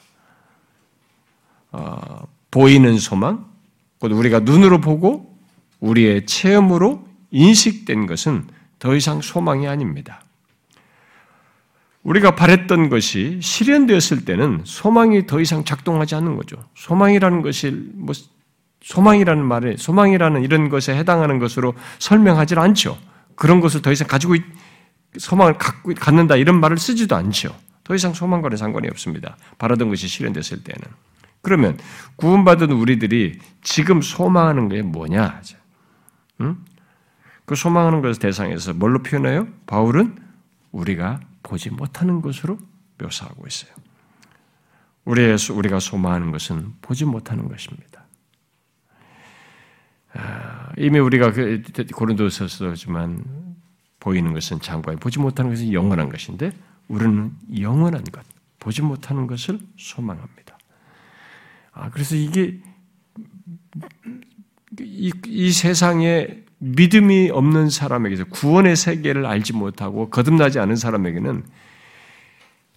[2.58, 3.46] 어, 보이는 소망,
[4.00, 5.38] 곧 우리가 눈으로 보고
[5.80, 8.48] 우리의 체험으로 인식된 것은
[8.80, 10.24] 더 이상 소망이 아닙니다.
[12.02, 16.58] 우리가 바랬던 것이 실현되었을 때는 소망이 더 이상 작동하지 않는 거죠.
[16.76, 18.16] 소망이라는 것이 뭐
[18.82, 22.98] 소망이라는 말에 소망이라는 이런 것에 해당하는 것으로 설명하지 않죠.
[23.36, 24.36] 그런 것을 더 이상 가지고
[25.18, 27.56] 소망을 갖고 갖는다 이런 말을 쓰지도 않죠.
[27.84, 29.38] 더 이상 소망과는 상관이 없습니다.
[29.58, 30.88] 바라던 것이 실현됐을 때는.
[31.42, 31.78] 그러면
[32.18, 35.42] 구원받은 우리들이 지금 소망하는 게 뭐냐?
[36.42, 36.58] 응?
[37.46, 39.48] 그 소망하는 것을 대상에서 뭘로 표현해요?
[39.66, 40.18] 바울은
[40.72, 42.58] 우리가 보지 못하는 것으로
[43.00, 43.72] 묘사하고 있어요.
[45.06, 48.04] 우리의, 우리가 소망하는 것은 보지 못하는 것입니다.
[50.14, 51.62] 아, 이미 우리가 그
[51.94, 53.24] 고린도서지만
[54.00, 56.52] 보이는 것은 장과에 보지 못하는 것은 영원한 것인데
[56.88, 58.26] 우리는 영원한 것,
[58.60, 60.47] 보지 못하는 것을 소망합니다.
[61.78, 62.60] 아, 그래서 이게
[64.80, 71.44] 이, 이 세상에 믿음이 없는 사람에게서 구원의 세계를 알지 못하고 거듭나지 않은 사람에게는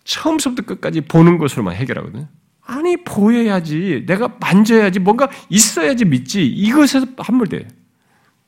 [0.05, 2.29] 처음부터 끝까지 보는 것으로만 해결하거든요.
[2.63, 6.47] 아니 보여야지, 내가 만져야지, 뭔가 있어야지 믿지.
[6.47, 7.63] 이것에서 함몰돼요.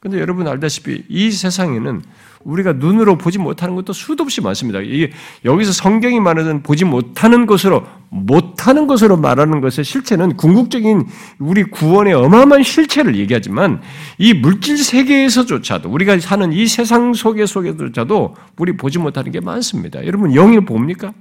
[0.02, 2.02] 근데 여러분 알다시피 이 세상에는
[2.42, 4.80] 우리가 눈으로 보지 못하는 것도 수도 없이 많습니다.
[4.80, 5.12] 이게
[5.44, 11.06] 여기서 성경이 말하는 보지 못하는 것으로 못하는 것으로 말하는 것의 실체는 궁극적인
[11.38, 13.80] 우리 구원의 어마어마한 실체를 얘기하지만
[14.18, 20.04] 이 물질 세계에서조차도 우리가 사는 이 세상 속에 속에조차도 우리 보지 못하는 게 많습니다.
[20.04, 21.14] 여러분 영을 봅니까?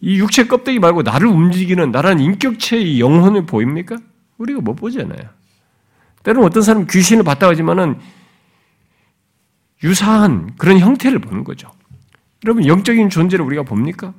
[0.00, 3.98] 이 육체 껍데기 말고 나를 움직이는 나라는 인격체의 영혼을 보입니까?
[4.38, 5.39] 우리가 못 보잖아요.
[6.22, 7.98] 때로는 어떤 사람은 귀신을 봤다고 하지만은
[9.82, 11.70] 유사한 그런 형태를 보는 거죠.
[12.44, 14.14] 여러분, 영적인 존재를 우리가 봅니까?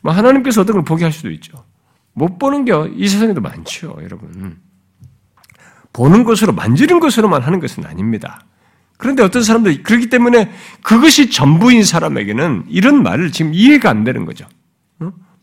[0.00, 1.64] 뭐 하나님께서 어떤 걸 보게 할 수도 있죠.
[2.12, 4.58] 못 보는 게 이 세상에도 많죠, 여러분.
[5.92, 8.44] 보는 것으로, 만지는 것으로만 하는 것은 아닙니다.
[8.96, 10.50] 그런데 어떤 사람들, 그렇기 때문에
[10.82, 14.46] 그것이 전부인 사람에게는 이런 말을 지금 이해가 안 되는 거죠.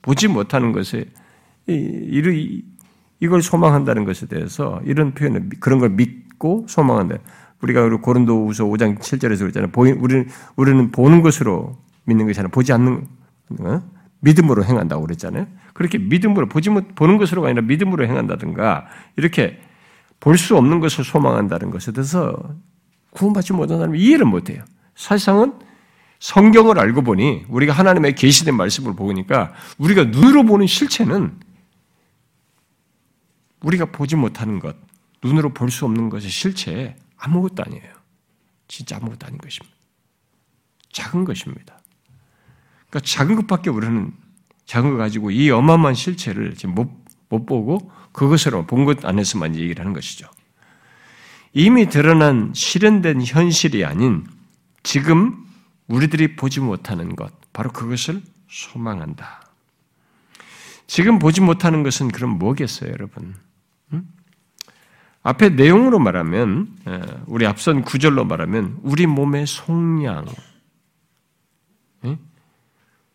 [0.02, 1.06] 보지 못하는 것에,
[3.25, 7.17] 이걸 소망한다는 것에 대해서 이런 표현을, 그런 걸 믿고 소망한다.
[7.61, 9.71] 우리가 고린도후서 5장 7절에서 그랬잖아요.
[9.75, 13.07] 우리는 우리는 보는 것으로 믿는 것이 아니라 보지 않는
[13.61, 13.81] 어?
[14.19, 15.47] 믿음으로 행한다고 그랬잖아요.
[15.73, 18.85] 그렇게 믿음으로 보지 못 보는 것으로가 아니라 믿음으로 행한다든가
[19.17, 19.59] 이렇게
[20.19, 22.35] 볼 수 없는 것을 소망한다는 것에 대해서
[23.11, 24.63] 구원받지 못한 사람이 이해를 못해요.
[24.95, 25.53] 사실상은
[26.19, 31.33] 성경을 알고 보니 우리가 하나님의 계시된 말씀을 보니까 우리가 눈으로 보는 실체는
[33.65, 34.75] 우리가 보지 못하는 것,
[35.23, 37.93] 눈으로 볼 수 없는 것의 실체에 아무것도 아니에요.
[38.67, 39.75] 진짜 아무것도 아닌 것입니다.
[40.91, 41.80] 작은 것입니다.
[42.89, 44.13] 그러니까 작은 것밖에 우리는
[44.65, 46.89] 작은 거 가지고 이 어마어마한 실체를 지금 못,
[47.30, 50.28] 못 보고 그것으로 본 것 안에서만 얘기를 하는 것이죠.
[51.54, 54.25] 이미 드러난 실현된 현실이 아닌
[54.84, 55.45] 지금
[55.88, 59.49] 우리들이 보지 못하는 것, 바로 그것을 소망한다.
[60.88, 63.36] 지금 보지 못하는 것은 그럼 뭐겠어요, 여러분?
[65.25, 66.77] 앞에 내용으로 말하면
[67.25, 70.27] 우리 앞선 구절로 말하면 우리 몸의 속량,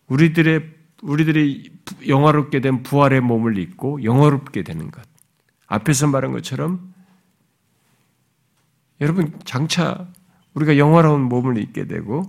[0.08, 1.72] 우리들의 우리들이
[2.08, 5.04] 영화롭게 된 부활의 몸을 입고 영화롭게 되는 것.
[5.68, 6.92] 앞에서 말한 것처럼
[9.00, 10.08] 여러분 장차
[10.54, 12.24] 우리가 영화로운 몸을 입게 되고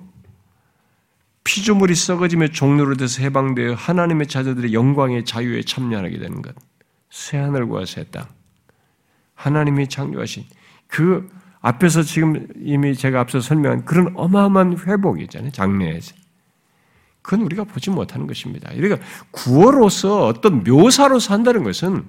[1.43, 6.53] 피조물이 썩어지며 종로로 돼서 해방되어 하나님의 자녀들의 영광의 자유에 참여하게 되는 것.
[7.09, 8.27] 새 하늘과 새 땅.
[9.41, 10.43] 하나님이 창조하신
[10.88, 11.27] 그
[11.62, 15.51] 앞에서 지금 이미 제가 앞서 설명한 그런 어마어마한 회복이잖아요.
[15.51, 16.15] 장래에서.
[17.21, 18.71] 그건 우리가 보지 못하는 것입니다.
[18.73, 22.04] 그러니까 구어로서 어떤 묘사로 산다는 것은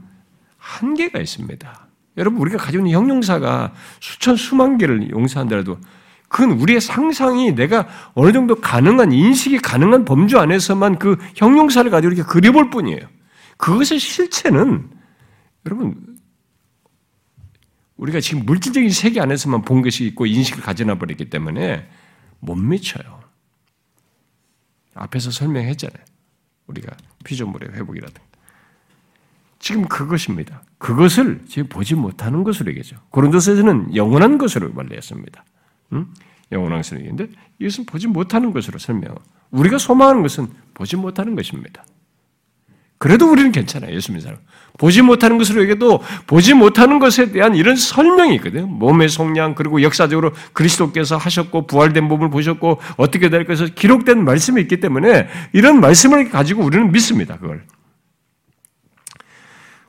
[0.56, 1.86] 한계가 있습니다.
[2.16, 5.78] 여러분, 우리가 가지고 있는 형용사가 수천, 수만 개를 용서한다라도
[6.28, 12.26] 그건 우리의 상상이 내가 어느 정도 가능한, 인식이 가능한 범주 안에서만 그 형용사를 가지고 이렇게
[12.26, 13.00] 그려볼 뿐이에요.
[13.58, 14.88] 그것의 실체는
[15.66, 16.11] 여러분,
[18.02, 21.88] 우리가 지금 물질적인 세계 안에서만 본 것이 있고 인식을 가져놔 버렸기 때문에
[22.40, 23.22] 못 미쳐요.
[24.94, 26.04] 앞에서 설명했잖아요.
[26.66, 28.20] 우리가 피조물의 회복이라든가.
[29.60, 30.64] 지금 그것입니다.
[30.78, 32.96] 그것을 지금 보지 못하는 것으로 얘기죠.
[33.10, 35.44] 고린도서에서는 영원한 것으로 말했습니다.
[35.92, 36.08] 응?
[36.50, 39.14] 영원한 것으로 얘기했는데 이것은 보지 못하는 것으로 설명.
[39.52, 41.84] 우리가 소망하는 것은 보지 못하는 것입니다.
[42.98, 43.94] 그래도 우리는 괜찮아요.
[43.94, 44.40] 예수 믿는 사람.
[44.78, 48.66] 보지 못하는 것으로 얘기해도 보지 못하는 것에 대한 이런 설명이 있거든요.
[48.66, 54.80] 몸의 속량 그리고 역사적으로 그리스도께서 하셨고 부활된 몸을 보셨고 어떻게 될 것을 기록된 말씀이 있기
[54.80, 57.36] 때문에 이런 말씀을 가지고 우리는 믿습니다.
[57.38, 57.64] 그걸.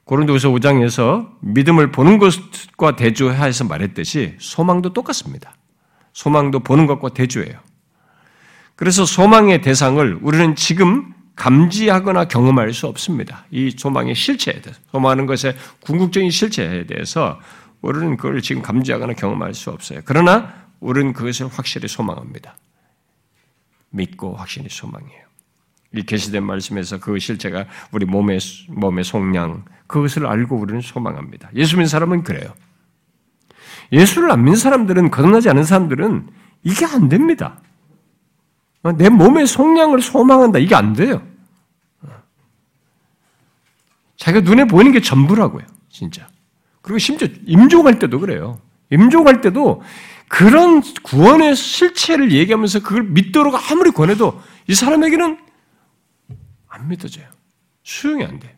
[0.06, 5.56] 고린도후서 5장에서 믿음을 보는 것과 대조해서 말했듯이 소망도 똑같습니다.
[6.12, 7.58] 소망도 보는 것과 대조해요.
[8.76, 13.46] 그래서 소망의 대상을 우리는 지금 감지하거나 경험할 수 없습니다.
[13.52, 17.40] 이 소망의 실체에 대해서, 소망하는 것의 궁극적인 실체에 대해서
[17.82, 20.02] 우리는 그걸 지금 감지하거나 경험할 수 없어요.
[20.06, 22.56] 그러나 우리는 그것을 확실히 소망합니다.
[23.90, 25.24] 믿고 확실히 소망해요.
[25.96, 31.50] 이 계시된 말씀에서 그 실체가 우리 몸의 몸의 속량 그것을 알고 우리는 소망합니다.
[31.56, 32.54] 예수 믿는 사람은 그래요.
[33.92, 36.30] 예수를 안 믿는 사람들은 거듭나지 않은 사람들은
[36.64, 37.62] 이게 안 됩니다.
[38.84, 40.60] 어, 내 몸의 속량을 소망한다.
[40.60, 41.22] 이게 안 돼요.
[44.18, 45.66] 자기가 눈에 보이는 게 전부라고요.
[45.90, 46.28] 진짜.
[46.82, 48.60] 그리고 심지어 임종할 때도 그래요.
[48.90, 49.82] 임종할 때도
[50.28, 55.38] 그런 구원의 실체를 얘기하면서 그걸 믿도록 아무리 권해도 이 사람에게는
[56.68, 57.28] 안 믿어져요.
[57.84, 58.56] 수용이 안 돼.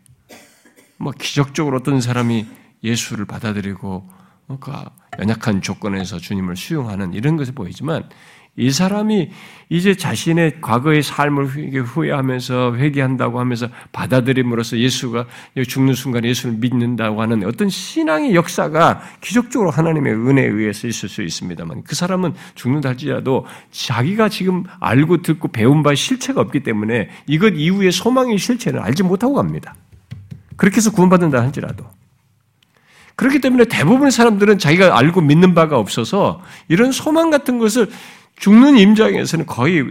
[0.97, 2.47] 뭐 기적적으로 어떤 사람이
[2.83, 4.09] 예수를 받아들이고
[4.59, 4.71] 그
[5.19, 8.07] 연약한 조건에서 주님을 수용하는 이런 것을 보이지만
[8.57, 9.31] 이 사람이
[9.69, 15.25] 이제 자신의 과거의 삶을 후회하면서 회개한다고 하면서 받아들임으로써 예수가
[15.67, 21.83] 죽는 순간 예수를 믿는다고 하는 어떤 신앙의 역사가 기적적으로 하나님의 은혜에 의해서 있을 수 있습니다만
[21.83, 27.91] 그 사람은 죽는다 할지라도 자기가 지금 알고 듣고 배운 바 실체가 없기 때문에 이것 이후의
[27.91, 29.75] 소망의 실체는 알지 못하고 갑니다.
[30.55, 31.85] 그렇게 해서 구원받는다 할지라도.
[33.15, 37.89] 그렇기 때문에 대부분의 사람들은 자기가 알고 믿는 바가 없어서 이런 소망 같은 것을
[38.35, 39.85] 죽는 임장에서는 거의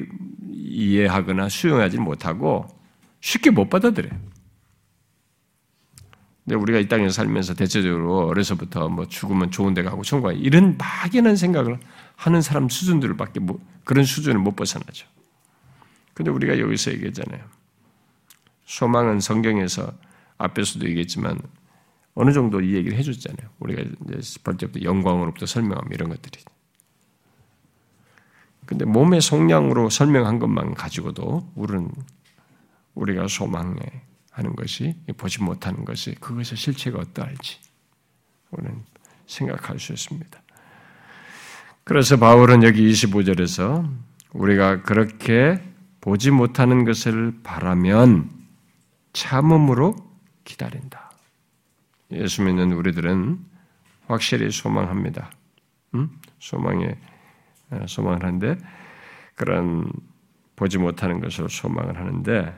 [0.53, 2.67] 이해하거나 수용하지 못하고
[3.21, 4.35] 쉽게 못 받아들여요.
[6.45, 11.37] 근데 우리가 이 땅에서 살면서 대체적으로 어려서부터 뭐 죽으면 좋은 데 가고 천국 이런 막연한
[11.37, 11.81] 생각을
[12.17, 15.07] 하는 사람 수준들밖에 못, 그런 수준을 못 벗어나죠.
[16.13, 17.43] 근데 우리가 여기서 얘기했잖아요.
[18.67, 19.93] 소망은 성경에서
[20.37, 21.39] 앞에서도 얘기했지만
[22.15, 23.51] 어느 정도 이 얘기를 해줬잖아요.
[23.59, 26.41] 우리가 이제 번째부터 영광으로부터 설명하면 이런 것들이.
[28.67, 31.91] 근데 몸의 속량으로 설명한 것만 가지고도 우리는
[32.95, 33.81] 우리가 소망해
[34.31, 37.59] 하는 것이 보지 못하는 것이 그것의 실체가 어떠할지
[38.51, 38.83] 우리는
[39.27, 40.43] 생각할 수 있습니다.
[41.85, 43.89] 그래서 바울은 여기 25절에서
[44.33, 45.63] 우리가 그렇게
[46.01, 48.31] 보지 못하는 것을 바라면
[49.13, 49.95] 참음으로
[50.45, 51.13] 기다린다.
[52.13, 53.39] 예수 믿는 우리들은
[54.07, 55.31] 확실히 소망합니다.
[55.95, 56.11] 음?
[56.39, 57.14] 소망에 어,
[57.87, 58.57] 소망을 하는데
[59.35, 59.91] 그런
[60.57, 62.55] 보지 못하는 것으로 소망을 하는데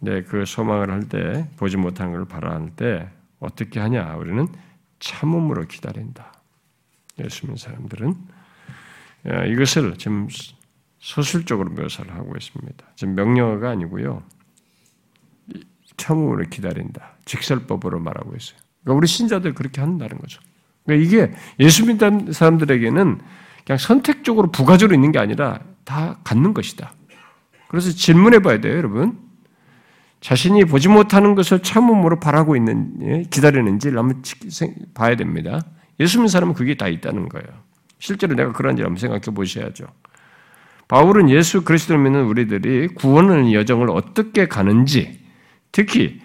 [0.00, 3.08] 네, 그 소망을 할 때 보지 못하는 걸 바라할 때
[3.38, 4.16] 어떻게 하냐?
[4.16, 4.46] 우리는
[4.98, 6.32] 참음으로 기다린다.
[7.18, 8.14] 예수 믿는 사람들은
[9.28, 10.28] 어, 이것을 지금
[10.98, 12.86] 서술적으로 묘사를 하고 있습니다.
[12.96, 14.22] 지금 명령어가 아니고요.
[15.96, 17.14] 참음으로 기다린다.
[17.24, 18.58] 직설법으로 말하고 있어요.
[18.82, 20.40] 그러니까 우리 신자들 그렇게 한다는 거죠.
[20.84, 23.20] 그러니까 이게 예수 믿는 사람들에게는
[23.66, 26.92] 그냥 선택적으로 부가적으로 있는 게 아니라 다 갖는 것이다.
[27.68, 29.18] 그래서 질문해 봐야 돼요, 여러분.
[30.20, 34.22] 자신이 보지 못하는 것을 참음으로 바라고 있는, 예, 기다리는지 한번
[34.94, 35.60] 봐야 됩니다.
[35.98, 37.46] 예수 믿는 사람은 그게 다 있다는 거예요.
[37.98, 39.86] 실제로 내가 그런지 한번 생각해 보셔야죠.
[40.88, 45.20] 바울은 예수 그리스도를 믿는 우리들이 구원하는 여정을 어떻게 가는지,
[45.72, 46.20] 특히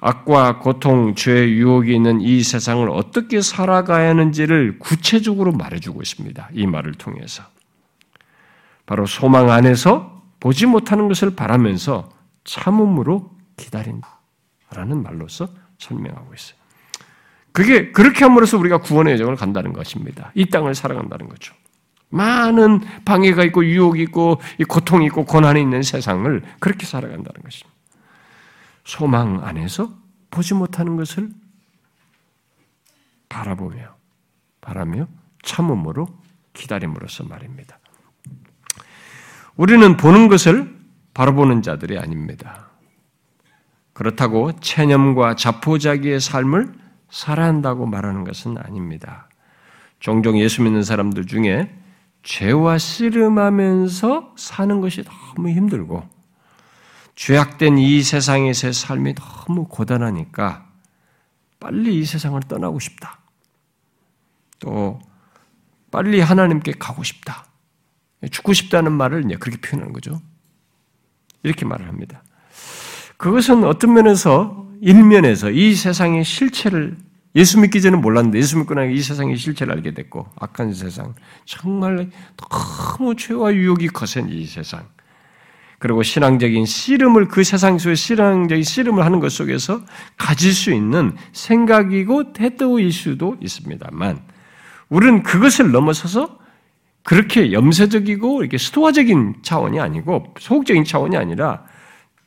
[0.00, 6.50] 악과 고통, 죄, 유혹이 있는 이 세상을 어떻게 살아가야 하는지를 구체적으로 말해주고 있습니다.
[6.52, 7.42] 이 말을 통해서.
[8.84, 12.10] 바로 소망 안에서 보지 못하는 것을 바라면서
[12.44, 14.08] 참음으로 기다린다
[14.70, 16.56] 라는 말로서 설명하고 있어요.
[17.52, 20.30] 그게 그렇게 함으로써 우리가 구원의 여정을 간다는 것입니다.
[20.34, 21.54] 이 땅을 살아간다는 거죠.
[22.10, 27.75] 많은 방해가 있고 유혹이 있고 고통이 있고 고난이 있는 세상을 그렇게 살아간다는 것입니다.
[28.86, 29.92] 소망 안에서
[30.30, 31.28] 보지 못하는 것을
[33.28, 33.96] 바라보며
[34.60, 35.08] 바라며
[35.42, 36.06] 참음으로
[36.52, 37.80] 기다림으로써 말입니다.
[39.56, 40.72] 우리는 보는 것을
[41.14, 42.70] 바라보는 자들이 아닙니다.
[43.92, 46.72] 그렇다고 체념과 자포자기의 삶을
[47.10, 49.28] 살아야 한다고 말하는 것은 아닙니다.
[49.98, 51.76] 종종 예수 믿는 사람들 중에
[52.22, 56.15] 죄와 씨름하면서 사는 것이 너무 힘들고
[57.16, 60.66] 죄악된 이 세상에서의 삶이 너무 고단하니까
[61.58, 63.18] 빨리 이 세상을 떠나고 싶다.
[64.58, 65.00] 또
[65.90, 67.46] 빨리 하나님께 가고 싶다.
[68.30, 70.20] 죽고 싶다는 말을 그렇게 표현하는 거죠.
[71.42, 72.22] 이렇게 말을 합니다.
[73.16, 76.98] 그것은 어떤 면에서 일면에서 이 세상의 실체를
[77.34, 82.10] 예수 믿기 전에 몰랐는데 예수 믿고 나니 이 세상의 실체를 알게 됐고 악한 세상 정말
[82.36, 84.86] 너무 죄와 유혹이 거센 이 세상
[85.78, 89.80] 그리고 신앙적인 씨름을 그 세상 속에 신앙적인 씨름을 하는 것 속에서
[90.16, 94.22] 가질 수 있는 생각이고 태도일 수도 있습니다만
[94.88, 96.38] 우리는 그것을 넘어서서
[97.02, 101.64] 그렇게 염세적이고 이렇게 스토아적인 차원이 아니고 소극적인 차원이 아니라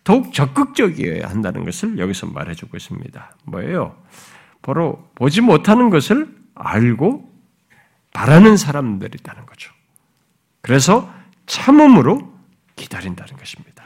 [0.03, 3.35] 더욱 적극적이어야 한다는 것을 여기서 말해주고 있습니다.
[3.45, 3.95] 뭐예요?
[4.61, 7.29] 바로 보지 못하는 것을 알고
[8.13, 9.71] 바라는 사람들이 있다는 거죠.
[10.61, 11.11] 그래서
[11.45, 12.38] 참음으로
[12.79, 13.83] 기다린다는 것입니다.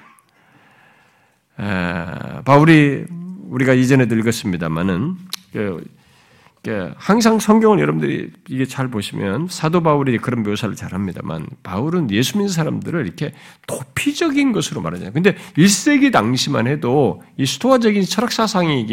[2.45, 3.05] 바울이
[3.49, 5.15] 우리가 이전에도 읽었습니다만은
[5.51, 5.83] 그,
[6.63, 12.51] 그 항상 성경을 여러분들이 이게 잘 보시면 사도 바울이 그런 묘사를 잘합니다만 바울은 예수 믿는
[12.51, 13.33] 사람들을 이렇게
[13.67, 15.13] 도피적인 것으로 말하잖아요.
[15.13, 18.87] 근데 1세기 당시만 해도 이 스토아적인 철학 사상이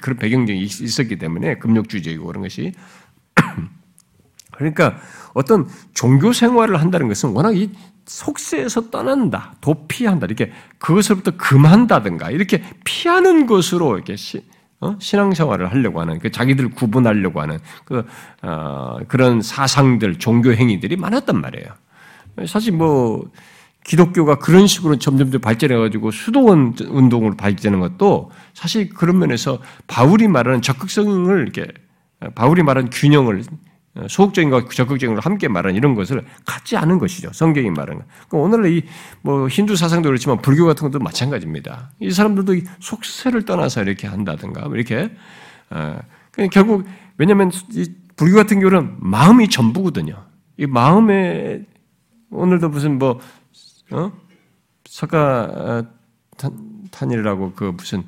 [0.00, 2.72] 그런 배경적이 있었기 때문에 금욕주의적이고 그런 것이
[4.52, 4.98] 그러니까
[5.32, 7.70] 어떤 종교 생활을 한다는 것은 워낙 이
[8.10, 14.44] 속세에서 떠난다, 도피한다, 이렇게 그것을부터 금한다든가 이렇게 피하는 것으로 이렇게 시,
[14.80, 14.96] 어?
[14.98, 18.04] 신앙생활을 하려고 하는 그 자기들 구분하려고 하는 그
[18.42, 21.68] 어, 그런 사상들, 종교 행위들이 많았단 말이에요.
[22.46, 23.30] 사실 뭐
[23.84, 31.40] 기독교가 그런 식으로 점점 발전해가지고 수도원 운동으로 발전하는 것도 사실 그런 면에서 바울이 말하는 적극성을
[31.42, 31.66] 이렇게
[32.34, 33.69] 바울이 말하는 균형을 어,
[34.08, 37.32] 소극적인 것과 적극적인 걸 함께 말하는 이런 것을 갖지 않은 것이죠.
[37.32, 38.06] 성경이 말하는 것.
[38.28, 38.82] 그러니까 오늘날 이
[39.22, 41.90] 뭐 힌두 사상도 그렇지만 불교 같은 것도 마찬가지입니다.
[42.00, 45.10] 이 사람들도 속세를 떠나서 이렇게 한다든가 뭐 이렇게
[45.70, 45.98] 어,
[46.52, 46.86] 결국
[47.18, 50.24] 왜냐하면 이 불교 같은 경우는 마음이 전부거든요.
[50.56, 51.64] 이 마음에
[52.30, 53.20] 오늘도 무슨 뭐
[53.90, 54.12] 어?
[54.86, 55.84] 석가
[56.90, 58.04] 탄이라고 그 무슨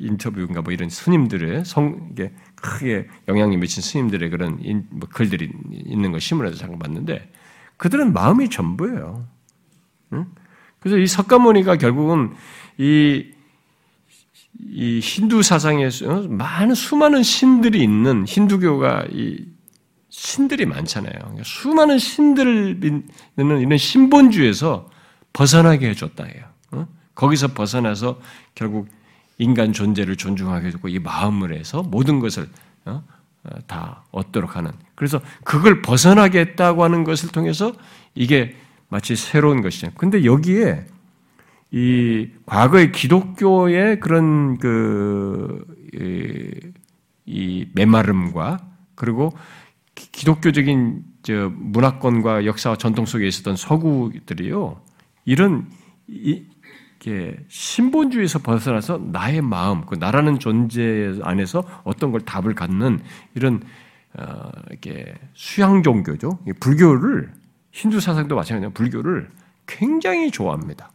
[0.00, 6.12] 인터뷰인가 뭐 이런 스님들의 성 이게 크게 영향이 미친 스님들의 그런 인, 뭐 글들이 있는
[6.12, 7.30] 거 신문에서 잠깐 봤는데
[7.76, 9.26] 그들은 마음이 전부예요.
[10.14, 10.26] 응?
[10.80, 12.32] 그래서 이 석가모니가 결국은
[12.76, 13.26] 이,
[14.60, 19.44] 이 힌두 사상에서 많은 수많은 신들이 있는 힌두교가 이
[20.10, 21.12] 신들이 많잖아요.
[21.12, 24.90] 그러니까 수많은 신들을 있는 이런 신본주에서
[25.32, 26.44] 벗어나게 해줬다 해요.
[27.14, 28.20] 거기서 벗어나서
[28.54, 28.88] 결국
[29.38, 32.48] 인간 존재를 존중하게 해주고 이 마음을 해서 모든 것을
[32.84, 33.02] 어?
[33.44, 34.72] 어, 다 얻도록 하는.
[34.94, 37.72] 그래서 그걸 벗어나게 했다고 하는 것을 통해서
[38.14, 38.56] 이게
[38.88, 39.90] 마치 새로운 것이죠.
[39.96, 40.86] 근데 여기에
[41.70, 45.64] 이 과거의 기독교의 그런 그,
[47.26, 48.58] 이 메마름과
[48.94, 49.32] 그리고
[49.94, 54.80] 기독교적인 저 문화권과 역사와 전통 속에 있었던 서구들이요.
[55.26, 55.70] 이런
[56.08, 56.42] 이,
[57.48, 63.00] 신본주의에서 벗어나서 나의 마음, 그 나라는 존재 안에서 어떤 걸 답을 갖는
[63.34, 63.62] 이런
[64.18, 66.38] 어, 이렇게 수양 종교죠.
[66.60, 67.32] 불교를
[67.72, 69.28] 힌두 사상도 마찬가지로 불교를
[69.66, 70.90] 굉장히 좋아합니다.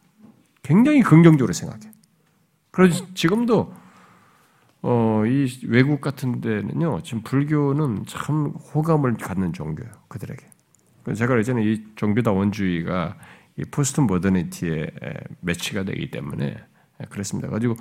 [0.63, 1.91] 굉장히 긍정적으로 생각해.
[2.71, 3.73] 그래서 지금도
[4.81, 10.45] 어, 이 외국 같은 데는요, 지금 불교는 참 호감을 갖는 종교예요, 그들에게.
[11.15, 13.15] 제가 예전에 이 종교다원주의가
[13.57, 14.87] 이 포스트 모더니티에
[15.41, 16.57] 매치가 되기 때문에
[17.09, 17.49] 그랬습니다.
[17.49, 17.75] 가지고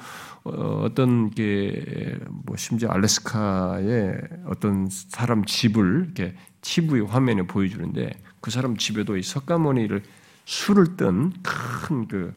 [0.44, 9.16] 어, 어떤 게뭐 심지어 알래스카의 어떤 사람 집을 이렇게 TV 화면에 보여주는데 그 사람 집에도
[9.16, 10.02] 이 석가모니를
[10.44, 12.32] 술을 뜬 큰 그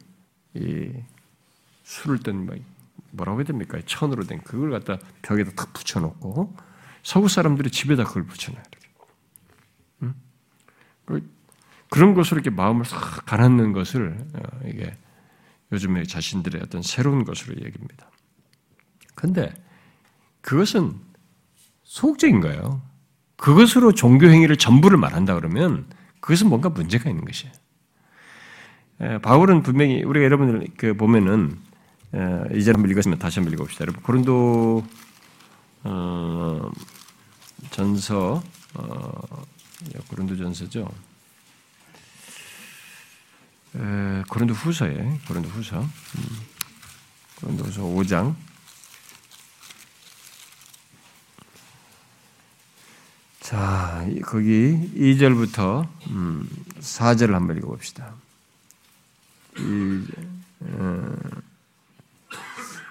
[0.56, 0.90] 이
[1.84, 2.56] 술을 뜬 뭐,
[3.10, 3.78] 뭐라고 해야 됩니까?
[3.84, 6.54] 천으로 된 그걸 갖다 벽에다 탁 붙여놓고
[7.02, 8.62] 서구 사람들이 집에다 그걸 붙여놔요.
[10.02, 10.14] 응?
[11.96, 14.94] 그, 그런 것으로 이렇게 마음을 싹 가라앉는 것을 어, 이게
[15.72, 18.10] 요즘에 자신들의 어떤 새로운 것으로 얘기합니다.
[19.14, 19.52] 근데
[20.42, 20.94] 그것은
[21.84, 22.82] 소극적인 거예요.
[23.36, 25.86] 그것으로 종교 행위를 전부를 말한다 그러면
[26.20, 27.52] 그것은 뭔가 문제가 있는 것이에요.
[29.22, 31.58] 바울은 분명히 우리가 여러분들 그 보면은
[32.54, 33.82] 이제 한번 읽었으면 다시 한번 읽어봅시다.
[33.82, 34.84] 여러분 고린도
[35.84, 36.70] 어,
[37.70, 38.42] 전서
[38.74, 39.20] 어,
[40.08, 40.88] 고린도 전서죠.
[44.28, 45.88] 고린도 후서에 고린도 후서 음,
[47.40, 48.34] 고린도 후서 5장
[53.40, 55.86] 자 거기 2절부터
[56.80, 58.14] 4절을 음, 한번 읽어봅시다.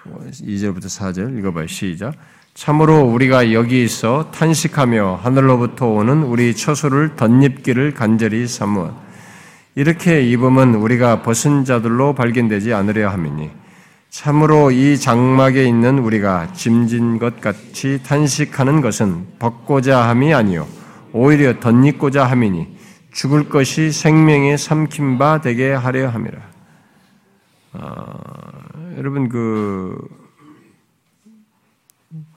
[0.06, 1.66] 2절부터 4절 읽어봐요.
[1.66, 2.14] 시작.
[2.54, 9.05] 참으로 우리가 여기 있어 탄식하며 하늘로부터 오는 우리 처소를 덧입기를 간절히 사모한
[9.76, 13.52] 이렇게 입으면 우리가 벗은 자들로 발견되지 않으려 함이니
[14.10, 20.66] 참으로 이 장막에 있는 우리가 짐진 것 같이 탄식하는 것은 벗고자 함이 아니요
[21.12, 22.76] 오히려 덧입고자 함이니
[23.12, 26.40] 죽을 것이 생명의 삼킨 바 되게 하려 함이라.
[27.74, 28.14] 아,
[28.96, 30.26] 여러분 그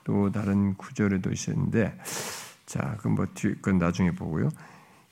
[0.10, 1.96] 또 다른 구절에도 있었는데
[2.66, 4.50] 자, 그뭐 그건 나중에 보고요.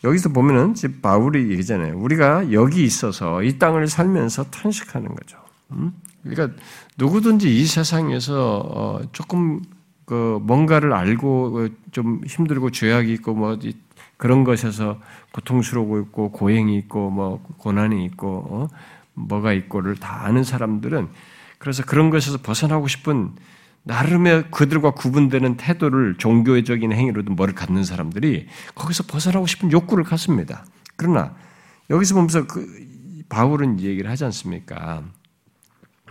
[0.04, 1.98] 여기서 보면은 지금 바울이 얘기잖아요.
[1.98, 5.38] 우리가 여기 있어서 이 땅을 살면서 탄식하는 거죠.
[5.72, 5.94] 음?
[6.24, 6.58] 그러니까
[6.98, 9.62] 누구든지 이 세상에서 어, 조금
[10.06, 13.58] 그 뭔가를 알고 그좀 힘들고 죄악이 있고 뭐
[14.18, 15.00] 그런 것에서
[15.34, 18.68] 고통스러워 있고 고행이 있고 뭐 고난이 있고 어?
[19.14, 21.10] 뭐가 있고를 다 아는 사람들은
[21.58, 23.32] 그래서 그런 것에서 벗어나고 싶은
[23.88, 30.66] 나름의 그들과 구분되는 태도를 종교적인 행위로든 뭐를 갖는 사람들이 거기서 벗어나고 싶은 욕구를 갖습니다.
[30.98, 31.36] 그러나
[31.90, 32.68] 여기서 보면서 그
[33.30, 35.04] 바울은 얘기를 하지 않습니까?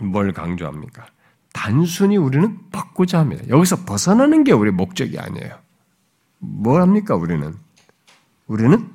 [0.01, 1.05] 뭘 강조합니까?
[1.53, 3.43] 단순히 우리는 받고자 합니다.
[3.47, 5.59] 여기서 벗어나는 게 우리 목적이 아니에요.
[6.39, 7.55] 뭘 합니까, 우리는?
[8.47, 8.89] 우리는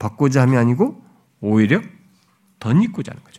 [0.00, 1.04] 받고자 함이 아니고
[1.40, 1.80] 오히려
[2.58, 3.29] 덧입고자 하는 거죠.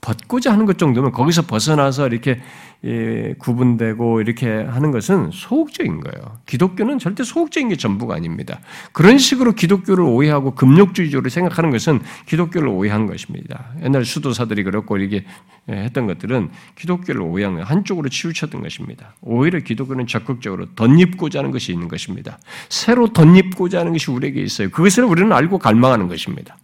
[0.00, 2.40] 벗고자 하는 것 정도면 거기서 벗어나서 이렇게
[2.82, 6.38] 예, 구분되고 이렇게 하는 것은 소극적인 거예요.
[6.46, 8.60] 기독교는 절대 소극적인 게 전부가 아닙니다.
[8.92, 13.66] 그런 식으로 기독교를 오해하고 금욕주의적으로 생각하는 것은 기독교를 오해한 것입니다.
[13.82, 15.26] 옛날 수도사들이 그렇고 이렇게
[15.68, 19.14] 했던 것들은 기독교를 오해한 거 한쪽으로 치우쳤던 것입니다.
[19.20, 22.38] 오히려 기독교는 적극적으로 덧입고자 하는 것이 있는 것입니다.
[22.70, 24.70] 새로 덧입고자 하는 것이 우리에게 있어요.
[24.70, 26.56] 그것을 우리는 알고 갈망하는 것입니다.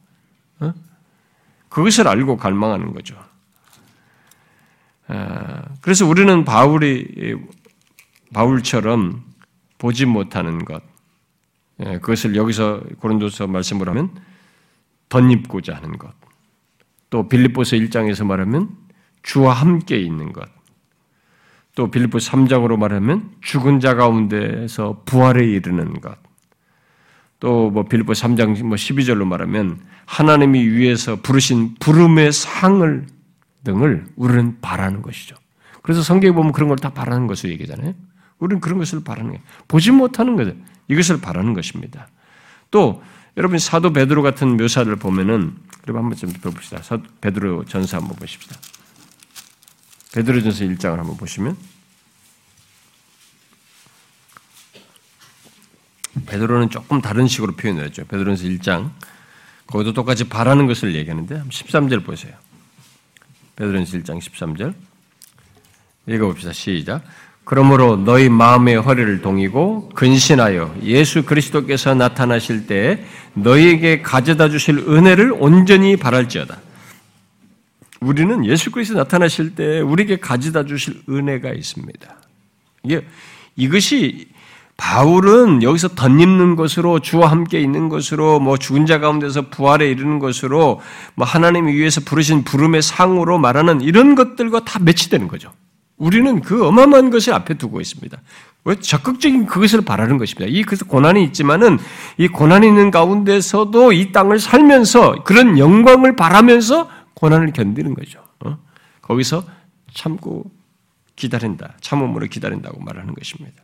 [0.61, 0.73] 어?
[1.69, 3.26] 그것을 알고 갈망하는 거죠.
[5.09, 7.37] 아, 그래서 우리는 바울이
[8.33, 9.23] 바울처럼
[9.79, 10.83] 보지 못하는 것,
[11.81, 14.11] 예, 그것을 여기서 고린도서 말씀을 하면
[15.09, 16.13] 덧입고자 하는 것,
[17.11, 18.71] 또 빌립보서 1장에서 말하면
[19.23, 20.49] 주와 함께 있는 것,
[21.75, 26.19] 또 빌립보 3장으로 말하면 죽은 자 가운데서 부활에 이르는 것,
[27.39, 33.07] 또 뭐 빌립보 3장 뭐 12절로 말하면 하나님이 위에서 부르신 부름의 상을
[33.67, 35.37] 등을 우리는 바라는 것이죠.
[35.83, 37.95] 그래서 성경에 보면 그런 걸 다 바라는 것을 얘기잖아요.
[38.39, 39.43] 우리는 그런 것을 바라는 거예요.
[39.67, 40.55] 보지 못하는 것
[40.89, 42.09] 이것을 바라는 것입니다.
[42.71, 43.03] 또
[43.37, 45.57] 여러분 사도 베드로 같은 묘사를 보면은
[45.87, 46.81] 여러분 한번 좀 봅시다.
[46.83, 48.57] 사도 베드로 전서 한번 보십시다.
[50.15, 51.57] 베드로 전서 1장을 한번 보시면
[56.27, 58.05] 베드로는 조금 다른 식으로 표현을 했죠.
[58.07, 58.91] 베드로전서 1장
[59.67, 62.35] 거기도 똑같이 바라는 것을 얘기하는데 13절 보세요.
[63.57, 64.75] 베드로전서 1장 13절
[66.07, 66.53] 읽어봅시다.
[66.53, 67.03] 시작.
[67.45, 73.05] 그러므로 너희 마음의 허리를 동이고 근신하여 예수 그리스도께서 나타나실 때
[73.35, 76.61] 너희에게 가져다 주실 은혜를 온전히 바랄지어다.
[78.01, 82.17] 우리는 예수 그리스도 나타나실 때 우리에게 가져다 주실 은혜가 있습니다.
[82.85, 83.07] 이게
[83.57, 84.29] 이것이
[84.77, 90.81] 바울은 여기서 덧입는 것으로 주와 함께 있는 것으로 뭐 죽은 자 가운데서 부활에 이르는 것으로
[91.15, 95.51] 뭐 하나님이 위해서 부르신 부름의 상으로 말하는 이런 것들과 다 매치되는 거죠.
[95.97, 98.19] 우리는 그 어마어마한 것을 앞에 두고 있습니다.
[98.65, 100.51] 왜 적극적인 그것을 바라는 것입니다.
[100.51, 101.79] 이 그래서 고난이 있지만은
[102.19, 108.23] 이 고난이 있는 가운데서도 이 땅을 살면서 그런 영광을 바라면서 고난을 견디는 거죠.
[108.41, 108.59] 어?
[109.03, 109.45] 거기서
[109.95, 110.45] 참고
[111.15, 111.77] 기다린다.
[111.81, 113.63] 참음으로 기다린다고 말하는 것입니다.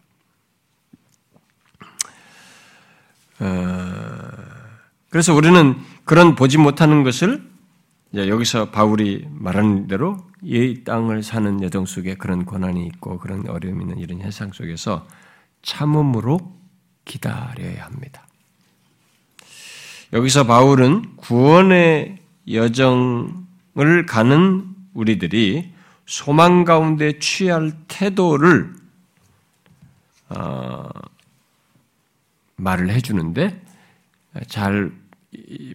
[3.32, 3.32] 어,
[5.11, 7.43] 그래서 우리는 그런 보지 못하는 것을
[8.14, 13.99] 여기서 바울이 말하는 대로 이 땅을 사는 여정 속에 그런 고난이 있고 그런 어려움이 있는
[13.99, 15.07] 이런 현상 속에서
[15.62, 16.38] 참음으로
[17.05, 18.26] 기다려야 합니다.
[20.12, 22.18] 여기서 바울은 구원의
[22.51, 25.72] 여정을 가는 우리들이
[26.07, 28.74] 소망 가운데 취할 태도를
[30.28, 30.88] 어,
[32.62, 33.60] 말을 해주는데
[34.48, 34.92] 잘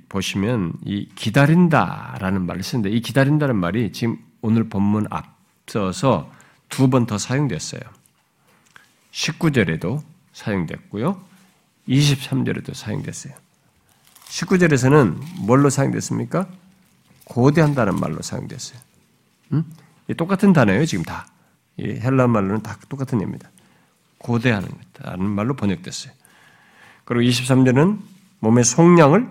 [0.09, 6.31] 보시면 이 기다린다라는 말을 쓰는데 이 기다린다는 말이 지금 오늘 본문 앞서서
[6.69, 7.81] 두 번 더 사용됐어요.
[9.11, 10.01] 19절에도
[10.33, 11.21] 사용됐고요.
[11.88, 13.33] 23절에도 사용됐어요.
[14.27, 16.47] 19절에서는 뭘로 사용됐습니까?
[17.25, 18.79] 고대한다는 말로 사용됐어요.
[19.53, 19.63] 음?
[20.17, 21.27] 똑같은 단어예요, 지금 다.
[21.79, 23.49] 헬라 말로는 다 똑같은 얘입니다.
[24.17, 26.13] 고대하는 다는 말로 번역됐어요.
[27.07, 27.99] 그리고 23절은
[28.39, 29.29] 몸의 속량을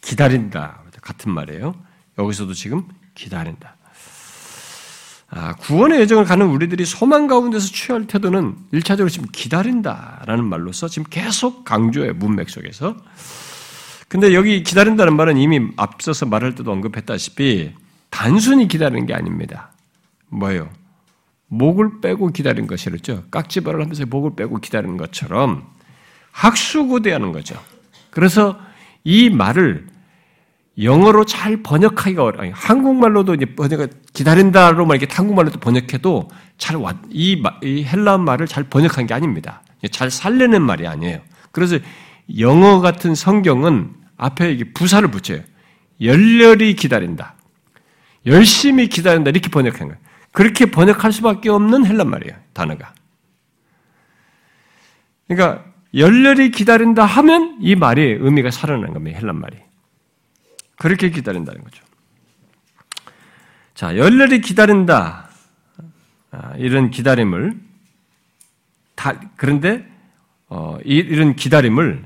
[0.00, 0.80] 기다린다.
[1.02, 1.74] 같은 말이에요.
[2.18, 2.84] 여기서도 지금
[3.16, 3.76] 기다린다.
[5.30, 11.64] 아, 구원의 여정을 가는 우리들이 소망 가운데서 취할 태도는 1차적으로 지금 기다린다라는 말로서 지금 계속
[11.64, 12.96] 강조해 문맥 속에서.
[14.06, 17.72] 근데 여기 기다린다는 말은 이미 앞서서 말할 때도 언급했다시피
[18.08, 19.72] 단순히 기다리는 게 아닙니다.
[20.28, 20.70] 뭐예요?
[21.48, 23.24] 목을 빼고 기다린 것이었죠.
[23.32, 25.73] 깍지발을 하면서 목을 빼고 기다리는 것처럼
[26.34, 27.56] 학수고대하는 거죠.
[28.10, 28.58] 그래서
[29.04, 29.86] 이 말을
[30.82, 32.52] 영어로 잘 번역하기가 어려워요.
[32.54, 36.28] 한국말로도 이제 번역, 기다린다로만 이렇게 한국말로도 번역해도
[36.58, 36.76] 잘,
[37.10, 39.62] 이, 이 헬라 말을 잘 번역한 게 아닙니다.
[39.92, 41.20] 잘 살려낸 말이 아니에요.
[41.52, 41.78] 그래서
[42.38, 45.40] 영어 같은 성경은 앞에 이게 부사를 붙여요.
[46.00, 47.36] 열렬히 기다린다.
[48.26, 49.30] 열심히 기다린다.
[49.30, 50.00] 이렇게 번역한 거예요.
[50.32, 52.34] 그렇게 번역할 수밖에 없는 헬란 말이에요.
[52.52, 52.92] 단어가.
[55.28, 59.18] 그러니까 열렬히 기다린다 하면 이 말이 의미가 살아나는 겁니다.
[59.18, 59.56] 헬란 말이.
[60.76, 61.84] 그렇게 기다린다는 거죠.
[63.74, 65.28] 자, 열렬히 기다린다.
[66.30, 67.58] 아, 이런 기다림을
[68.94, 69.86] 다 그런데
[70.48, 72.04] 어, 이런 기다림을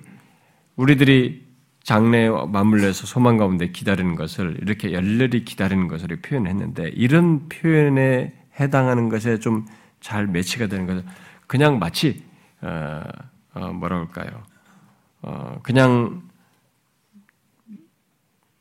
[0.76, 1.47] 우리들이
[1.82, 9.39] 장래에 맞물려서 소망 가운데 기다리는 것을 이렇게 열렬히 기다리는 것으로 표현했는데 이런 표현에 해당하는 것에
[9.39, 9.66] 좀
[10.01, 11.05] 잘 매치가 되는 것은
[11.47, 12.22] 그냥 마치
[12.61, 13.03] 어,
[13.59, 14.43] 어, 뭐라 할까요?
[15.23, 16.23] 어, 그냥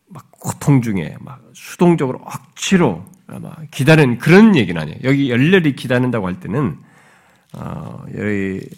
[0.08, 5.00] 막 고통 중에 막 수동적으로 억지로 막 기다리는 그런 얘기는 아니에요.
[5.04, 6.80] 여기 열렬히 기다린다고 할 때는
[7.54, 8.70] 어, 여기,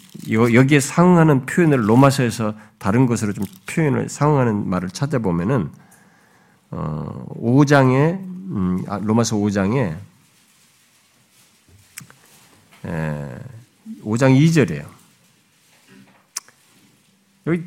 [0.54, 5.70] 여기 에 상응하는 표현을 로마서에서 다른 것으로 좀 표현을 상응하는 말을 찾아보면은
[6.70, 9.96] 어, 5장에 음, 아, 로마서 5장에
[12.86, 13.38] 에,
[14.02, 14.99] 5장 2절이에요.
[17.46, 17.62] 여기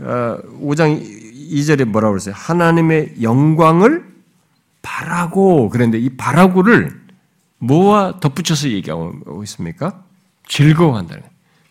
[0.00, 1.00] 어, 5장
[1.50, 2.34] 2절에 뭐라고 그랬어요?
[2.36, 4.04] 하나님의 영광을
[4.82, 7.00] 바라고 그랬는데 이 바라고를
[7.58, 10.04] 뭐와 덧붙여서 얘기하고 있습니까?
[10.48, 11.24] 즐거워한다는.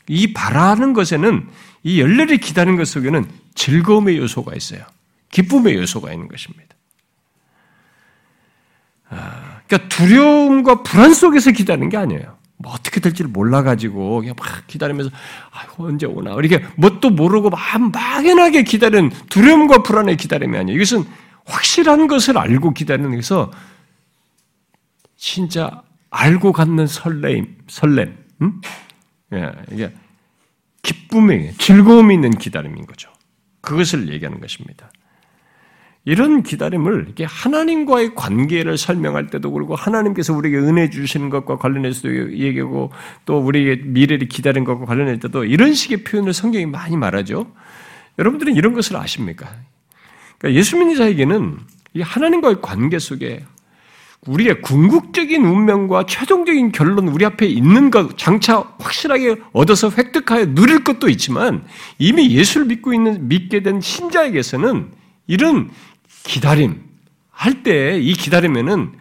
[0.08, 1.48] 이 바라는 것에는
[1.84, 4.84] 이 열렬히 기다리는 것 속에는 즐거움의 요소가 있어요.
[5.32, 6.76] 기쁨의 요소가 있는 것입니다.
[9.10, 12.35] 아, 그러니까 두려움과 불안 속에서 기다리는 게 아니에요.
[12.58, 15.12] 뭐 어떻게 될지를 몰라가지고 그냥 막 기다리면서
[15.52, 17.60] 아이고 언제 오나 이렇게 뭣도 모르고 막
[17.92, 20.78] 막연하게 기다리는 두려움과 불안에 기다림이 아니에요.
[20.78, 21.06] 이것은
[21.46, 23.52] 확실한 것을 알고 기다리는 것에서
[25.18, 28.62] 진짜 알고 갖는 설렘, 설렘, 음?
[29.34, 29.94] 예, 이게
[30.82, 33.12] 기쁨의 즐거움이 있는 기다림인 거죠.
[33.62, 34.92] 그것을 얘기하는 것입니다.
[36.08, 42.92] 이런 기다림을 이게 하나님과의 관계를 설명할 때도 그렇고 하나님께서 우리에게 은혜 주시는 것과 관련해서도 얘기하고
[43.26, 47.52] 또 우리에게 미래를 기다린 것과 관련할 때도 이런 식의 표현을 성경이 많이 말하죠.
[48.20, 49.50] 여러분들은 이런 것을 아십니까?
[50.38, 51.58] 그러니까 예수 믿는 자에게는
[51.96, 53.44] 이 하나님과의 관계 속에
[54.28, 61.10] 우리의 궁극적인 운명과 최종적인 결론 우리 앞에 있는 것 장차 확실하게 얻어서 획득하여 누릴 것도
[61.10, 61.64] 있지만
[61.98, 64.92] 이미 예수를 믿고 있는 믿게 된 신자에게서는
[65.28, 65.70] 이런
[66.26, 66.82] 기다림
[67.32, 68.92] 할 때 이 기다림에는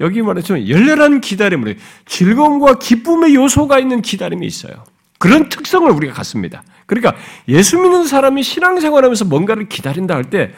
[0.00, 1.74] 여기 말했지만 열렬한 기다림으로
[2.06, 4.84] 즐거움과 기쁨의 요소가 있는 기다림이 있어요.
[5.18, 6.62] 그런 특성을 우리가 갖습니다.
[6.86, 7.14] 그러니까
[7.48, 10.52] 예수 믿는 사람이 신앙생활하면서 뭔가를 기다린다 할 때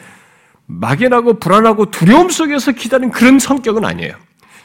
[0.67, 4.13] 막연하고 불안하고 두려움 속에서 기다리는 그런 성격은 아니에요.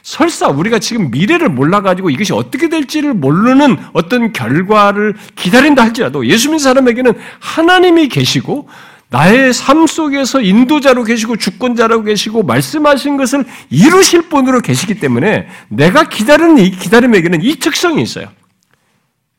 [0.03, 6.59] 설사 우리가 지금 미래를 몰라가지고 이것이 어떻게 될지를 모르는 어떤 결과를 기다린다 할지라도 예수 믿는
[6.59, 8.69] 사람에게는 하나님이 계시고
[9.09, 16.57] 나의 삶 속에서 인도자로 계시고 주권자로 계시고 말씀하신 것을 이루실 분으로 계시기 때문에 내가 기다리는
[16.57, 18.29] 이 기다림에게는 이 특성이 있어요.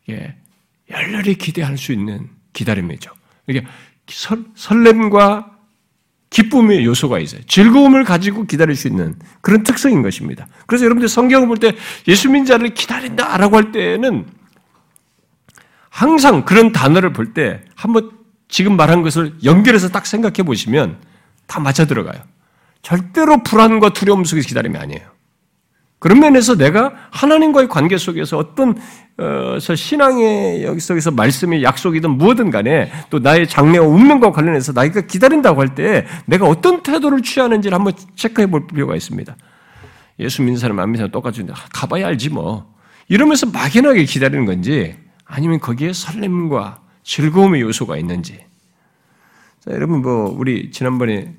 [0.09, 0.35] 예,
[0.91, 3.11] 열렬히 기대할 수 있는 기다림이죠.
[3.47, 3.65] 이게
[4.09, 5.51] 설, 설렘과
[6.31, 7.43] 기쁨의 요소가 있어요.
[7.47, 10.47] 즐거움을 가지고 기다릴 수 있는 그런 특성인 것입니다.
[10.67, 11.73] 그래서 여러분들 성경을 볼 때
[12.07, 14.27] 예수 민 자를 기다린다라고 할 때는
[15.91, 18.18] 항상 그런 단어를 볼 때 한번
[18.49, 20.97] 지금 말한 것을 연결해서 딱 생각해 보시면
[21.47, 22.21] 다 맞아 들어가요.
[22.83, 25.03] 절대로 불안과 두려움 속에서 기다림이 아니에요.
[25.99, 28.79] 그런 면에서 내가 하나님과의 관계 속에서 어떤
[29.19, 35.61] 어, 신앙의 여기 속에서 말씀의 약속이든 무엇든 간에 또 나의 장래와 운명과 관련해서 나이가 기다린다고
[35.61, 39.37] 할 때 내가 어떤 태도를 취하는지를 한번 체크해 볼 필요가 있습니다.
[40.21, 42.73] 예수 믿는 사람 안 믿는 사람 똑같이 가봐야 알지 뭐.
[43.09, 48.45] 이러면서 막연하게 기다리는 건지 아니면 거기에 설렘과 즐거움의 요소가 있는지.
[49.61, 51.35] 자, 여러분 뭐 우리 지난번에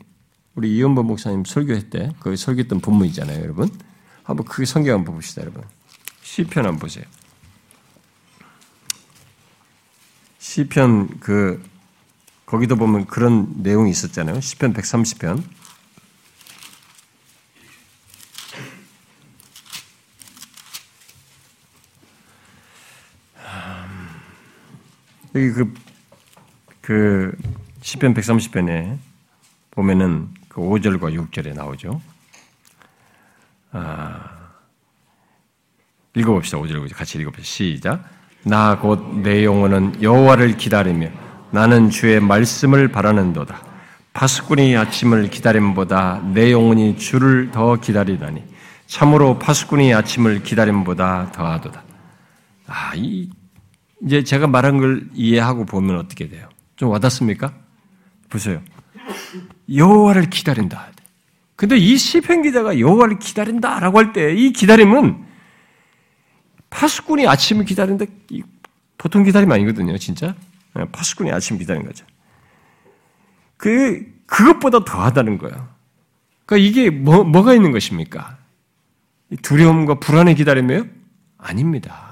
[0.55, 3.69] 우리 이현범 목사님 설교할 때 그 설교했던 본문이잖아요, 여러분.
[4.23, 5.63] 한번 크게 성경 한번 봅시다, 여러분.
[6.23, 7.05] 시편 한번 보세요.
[10.39, 11.63] 시편 그
[12.47, 14.41] 거기도 보면 그런 내용이 있었잖아요.
[14.41, 15.43] 시편 130편.
[25.35, 25.73] 여기 그,
[26.81, 27.37] 그,
[27.81, 28.97] 시편 130편에
[29.71, 32.01] 보면은 그 5절과 6절에 나오죠.
[33.71, 34.49] 아,
[36.15, 36.57] 읽어봅시다.
[36.57, 37.45] 5절 같이 읽어봅시다.
[37.45, 38.03] 시작.
[38.43, 41.09] 나 곧 내 영혼은 여호와를 기다리며
[41.51, 43.61] 나는 주의 말씀을 바라는도다.
[44.13, 48.43] 파수꾼이 아침을 기다림보다 내 영혼이 주를 더 기다리다니
[48.87, 51.83] 참으로 파수꾼이 아침을 기다림보다 더하도다.
[52.67, 53.29] 아, 이
[54.05, 56.47] 이제 제가 말한 걸 이해하고 보면 어떻게 돼요?
[56.75, 57.53] 좀 와닿습니까?
[58.29, 58.61] 보세요.
[59.73, 60.87] 여호와를 기다린다.
[61.55, 65.25] 근데 이 시편 기자가 여호와를 기다린다라고 할 때 이 기다림은
[66.69, 68.05] 파수꾼이 아침을 기다린다
[68.97, 70.35] 보통 기다림 아니거든요, 진짜.
[70.75, 72.05] 네, 파수꾼이 아침 기다린 거죠.
[73.57, 75.67] 그 그것보다 더하다는 거예요.
[76.45, 78.37] 그러니까 이게 뭐 뭐가 있는 것입니까?
[79.41, 80.85] 두려움과 불안의 기다림이에요?
[81.37, 82.08] 아닙니다.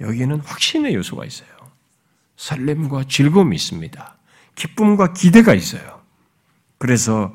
[0.00, 1.48] 여기에는 확신의 요소가 있어요.
[2.36, 4.16] 설렘과 즐거움이 있습니다.
[4.54, 6.00] 기쁨과 기대가 있어요.
[6.78, 7.32] 그래서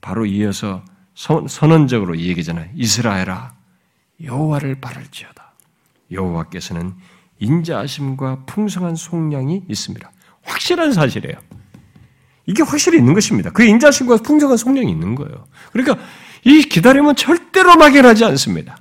[0.00, 0.84] 바로 이어서
[1.14, 2.70] 선, 언적으로 얘기잖아요.
[2.74, 3.54] 이스라엘아
[4.22, 5.52] 여호와를 바랄지어다.
[6.10, 6.94] 여호와께서는
[7.38, 10.10] 인자하심과 풍성한 속량이 있습니다.
[10.42, 11.36] 확실한 사실이에요.
[12.46, 13.50] 이게 확실히 있는 것입니다.
[13.50, 15.46] 그 인자하심과 풍성한 속량이 있는 거예요.
[15.72, 16.04] 그러니까
[16.44, 18.76] 이 기다림은 절대로 막연하지 않습니다.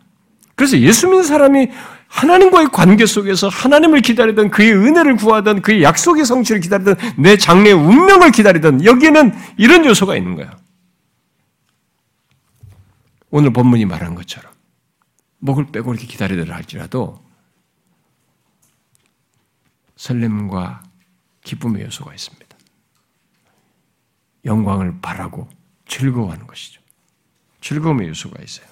[0.56, 1.70] 그래서 예수 믿는 사람이
[2.12, 8.32] 하나님과의 관계 속에서 하나님을 기다리던 그의 은혜를 구하던 그의 약속의 성취를 기다리던 내 장래의 운명을
[8.32, 10.60] 기다리던 여기에는 이런 요소가 있는 거야.
[13.30, 14.52] 오늘 본문이 말한 것처럼
[15.40, 17.24] 목을 빼고 이렇게 기다리더라 할지라도
[19.96, 20.84] 설렘과
[21.46, 22.58] 기쁨의 요소가 있습니다.
[24.44, 25.48] 영광을 바라고
[25.88, 26.82] 즐거워하는 것이죠.
[27.62, 28.71] 즐거움의 요소가 있어요.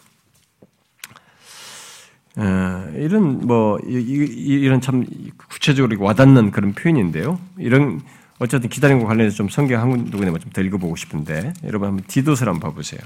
[2.38, 5.05] 어, 이런 뭐 이런 참
[5.49, 7.39] 구체적으로 와닿는 그런 표현인데요.
[7.57, 8.01] 이런
[8.39, 13.01] 어쨌든 기다림과 관련해서 좀 성경 한 군데 좀더 읽어보고 싶은데 여러분 한번 디도서를 한번 봐보세요.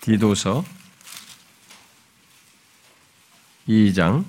[0.00, 0.64] 디도서
[3.68, 4.24] 2장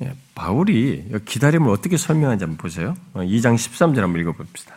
[0.00, 2.94] 예, 바울이 기다림을 어떻게 설명하는지 한번 보세요.
[3.14, 4.72] 2장 어, 13절 한번 읽어봅시다.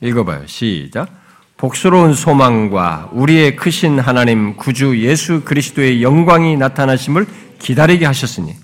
[0.00, 0.46] 읽어봐요.
[0.46, 1.10] 시작.
[1.58, 7.26] 복스러운 소망과 우리의 크신 하나님 구주 예수 그리스도의 영광이 나타나심을
[7.58, 8.54] 기다리게 하셨으니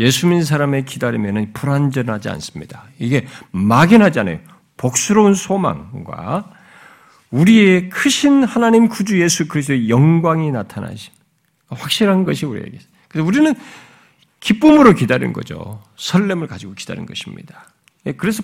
[0.00, 2.86] 예수 믿는 사람의 기다림에는 불완전하지 않습니다.
[2.98, 4.40] 이게 막연하지 않아요.
[4.76, 6.50] 복스러운 소망과
[7.30, 11.12] 우리의 크신 하나님 구주 예수 그리스도의 영광이 나타나심.
[11.68, 12.80] 확실한 것이 우리에게.
[13.06, 13.54] 그래서 우리는
[14.42, 15.80] 기쁨으로 기다리는 거죠.
[15.96, 17.64] 설렘을 가지고 기다리는 것입니다.
[18.06, 18.42] 예, 그래서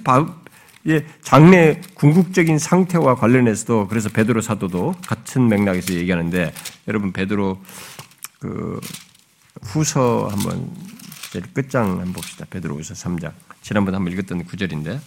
[0.86, 6.54] 예, 장래 궁극적인 상태와 관련해서도 그래서 베드로 사도도 같은 맥락에서 얘기하는데
[6.86, 7.60] 여러분 베드로
[8.38, 8.80] 그
[9.62, 10.70] 후서 한번
[11.52, 12.46] 끝장 한번 봅시다.
[12.48, 13.32] 베드로 후서 3장.
[13.60, 15.00] 지난번에 한번 읽었던 구절인데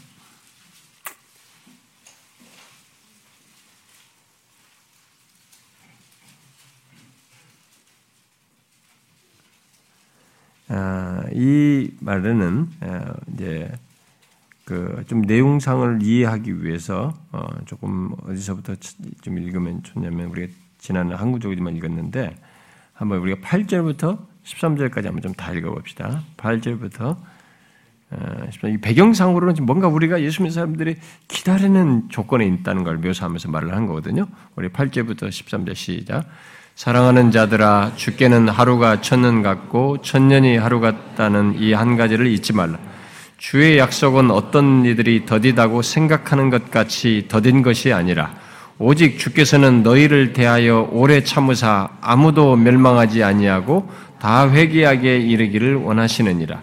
[11.33, 13.71] 이 말에는 어, 이제
[14.65, 18.75] 그 좀 내용상을 이해하기 위해서 어 조금 어디서부터
[19.21, 22.35] 좀 읽으면 좋냐면 우리가 지난 한국적으로만 읽었는데
[22.93, 26.21] 한번 우리가 8절부터 13절까지 한번 좀 다 읽어봅시다.
[26.37, 27.17] 8절부터
[28.11, 30.97] 어, 이 배경상으로는 뭔가 우리가 예수 믿는 사람들이
[31.27, 34.27] 기다리는 조건에 있다는 걸 묘사하면서 말을 한 거거든요.
[34.55, 36.27] 우리 8절부터 13절 시작.
[36.75, 42.77] 사랑하는 자들아 주께는 하루가 천년 같고 천년이 하루 같다는 이 한 가지를 잊지 말라.
[43.37, 48.33] 주의 약속은 어떤 이들이 더디다고 생각하는 것 같이 더딘 것이 아니라
[48.77, 56.61] 오직 주께서는 너희를 대하여 오래 참으사 아무도 멸망하지 아니하고 다 회개하게 이르기를 원하시느니라.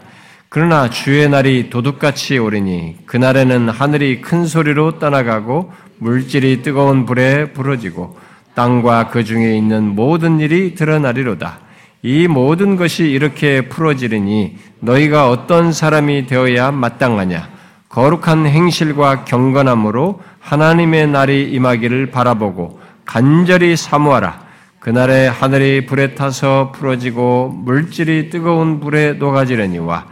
[0.49, 8.17] 그러나 주의 날이 도둑같이 오리니 그날에는 하늘이 큰 소리로 떠나가고 물질이 뜨거운 불에 부러지고
[8.59, 11.61] 땅과 그 중에 있는 모든 일이 드러나리로다.
[12.03, 17.51] 이 모든 것이 이렇게 풀어지리니 너희가 어떤 사람이 되어야 마땅하냐?
[17.89, 24.41] 거룩한 행실과 경건함으로 하나님의 날이 임하기를 바라보고 간절히 사모하라.
[24.81, 30.05] 그날에 하늘이 불에 타서 풀어지고 물질이 뜨거운 불에 녹아지려니와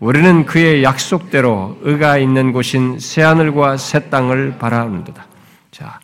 [0.00, 5.24] 우리는 그의 약속대로 의가 있는 곳인 새 하늘과 새 땅을 바라는도다.
[5.70, 6.00] 자,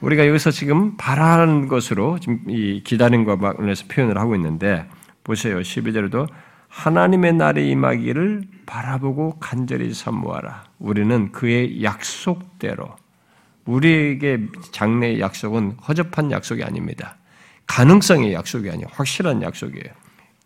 [0.00, 4.88] 우리가 여기서 지금 바라는 것으로 지금 이 기다린 것만해서 표현을 하고 있는데
[5.24, 5.58] 보세요.
[5.58, 6.28] 12절에도
[6.68, 10.64] 하나님의 날이 임하기를 바라보고 간절히 사모하라.
[10.78, 12.94] 우리는 그의 약속대로
[13.64, 17.16] 우리에게 장래의 약속은 허접한 약속이 아닙니다.
[17.66, 18.86] 가능성의 약속이 아니에요.
[18.92, 19.92] 확실한 약속이에요.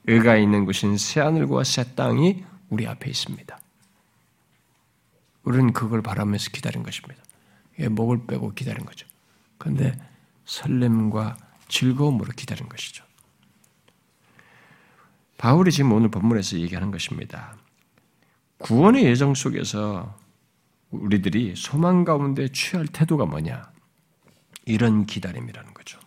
[0.06, 3.58] 의가 있는 곳인 새하늘과 새 땅이 우리 앞에 있습니다.
[5.44, 7.22] 우리는 그걸 바라면서 기다린 것입니다.
[7.90, 9.06] 목을 빼고 기다린 거죠.
[9.62, 9.96] 그런데
[10.44, 11.36] 설렘과
[11.68, 13.04] 즐거움으로 기다린 것이죠.
[15.38, 17.54] 바울이 지금 오늘 본문에서 얘기하는 것입니다.
[18.58, 20.18] 구원의 예정 속에서
[20.90, 23.70] 우리들이 소망 가운데 취할 태도가 뭐냐?
[24.64, 26.00] 이런 기다림이라는 거죠.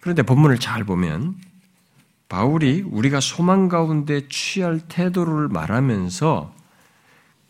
[0.00, 1.36] 그런데 본문을 잘 보면
[2.28, 6.52] 바울이 우리가 소망 가운데 취할 태도를 말하면서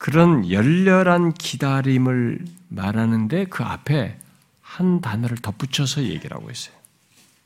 [0.02, 4.18] 그런 열렬한 기다림을 말하는데 그 앞에
[4.60, 6.74] 한 단어를 덧붙여서 얘기를 하고 있어요.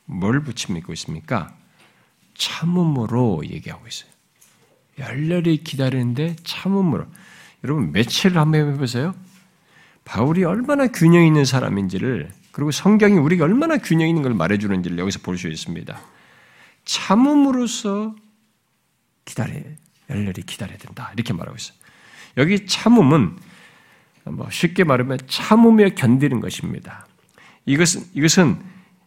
[0.05, 1.55] 뭘 붙이고 있습니까?
[2.35, 4.09] 참음으로 얘기하고 있어요.
[4.97, 7.05] 열렬히 기다리는데 참음으로.
[7.63, 9.13] 여러분, 며칠을 한번 해보세요.
[10.03, 15.37] 바울이 얼마나 균형 있는 사람인지를, 그리고 성경이 우리가 얼마나 균형 있는 걸 말해주는지를 여기서 볼
[15.37, 16.01] 수 있습니다.
[16.85, 18.15] 참음으로써
[19.25, 19.53] 기다려,
[20.09, 21.11] 열렬히 기다려야 된다.
[21.13, 21.76] 이렇게 말하고 있어요.
[22.37, 23.37] 여기 참음은
[24.25, 27.07] 뭐 쉽게 말하면 참으며 견디는 것입니다.
[27.65, 28.57] 이것은, 이것은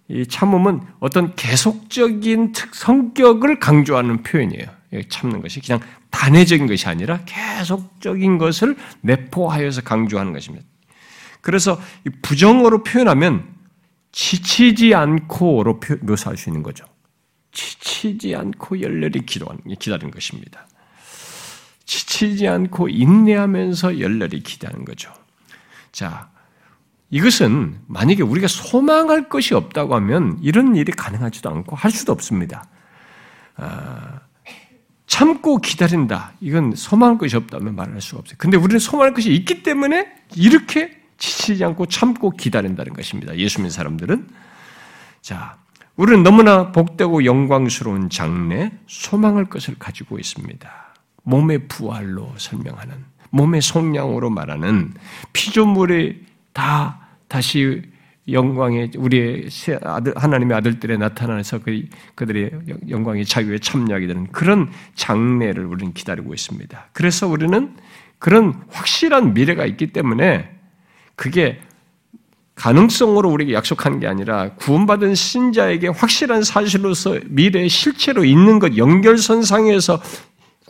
[0.08, 4.66] 이 참음은 어떤 계속적인 성격을 강조하는 표현이에요.
[5.08, 10.66] 참는 것이 그냥 단회적인 것이 아니라 계속적인 것을 내포하여서 강조하는 것입니다.
[11.40, 11.80] 그래서
[12.22, 13.46] 부정어로 표현하면
[14.12, 16.84] 지치지 않고로 묘사할 수 있는 거죠.
[17.52, 20.66] 지치지 않고 열렬히 기도하는, 기다리는 것입니다.
[21.90, 25.12] 지치지 않고 인내하면서 열렬히 기도하는 거죠.
[25.90, 26.30] 자,
[27.10, 32.64] 이것은 만약에 우리가 소망할 것이 없다고 하면 이런 일이 가능하지도 않고 할 수도 없습니다.
[33.56, 34.20] 아,
[35.08, 36.34] 참고 기다린다.
[36.40, 38.36] 이건 소망할 것이 없다면 말할 수가 없어요.
[38.38, 43.36] 근데 우리는 소망할 것이 있기 때문에 이렇게 지치지 않고 참고 기다린다는 것입니다.
[43.36, 44.28] 예수 믿는 사람들은.
[45.22, 45.56] 자,
[45.96, 50.89] 우리는 너무나 복되고 영광스러운 장래, 소망할 것을 가지고 있습니다.
[51.22, 52.94] 몸의 부활로 설명하는,
[53.30, 54.94] 몸의 속량으로 말하는
[55.32, 57.82] 피조물이 다 다시
[58.28, 59.48] 영광의 우리의
[59.82, 61.82] 아들, 하나님의 아들들에 나타나서 그,
[62.14, 62.50] 그들의
[62.88, 66.88] 영광의 자유에 참여하게 되는 그런 장래를 우리는 기다리고 있습니다.
[66.92, 67.76] 그래서 우리는
[68.18, 70.50] 그런 확실한 미래가 있기 때문에
[71.16, 71.60] 그게
[72.54, 80.00] 가능성으로 우리에게 약속한 게 아니라 구원받은 신자에게 확실한 사실로서 미래의 실체로 있는 것, 연결선상에서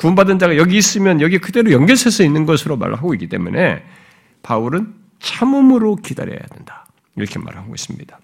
[0.01, 3.85] 구원받은 자가 여기 있으면 여기 그대로 연결해서 있는 것으로 말을 하고 있기 때문에
[4.43, 6.87] 바울은 참음으로 기다려야 된다.
[7.17, 8.19] 이렇게 말하고 있습니다.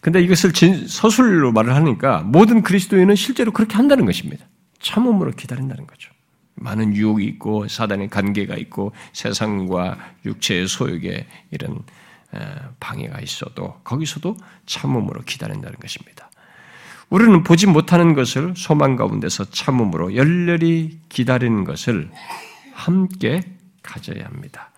[0.00, 0.52] 근데 이것을
[0.88, 4.46] 서술로 말을 하니까 모든 그리스도인은 실제로 그렇게 한다는 것입니다.
[4.80, 6.10] 참음으로 기다린다는 거죠.
[6.54, 11.82] 많은 유혹이 있고 사단의 관계가 있고 세상과 육체의 소욕에 이런
[12.80, 16.30] 방해가 있어도 거기서도 참음으로 기다린다는 것입니다.
[17.10, 22.10] 우리는 보지 못하는 것을 소망 가운데서 참음으로 열렬히 기다리는 것을
[22.72, 23.40] 함께
[23.82, 24.70] 가져야 합니다.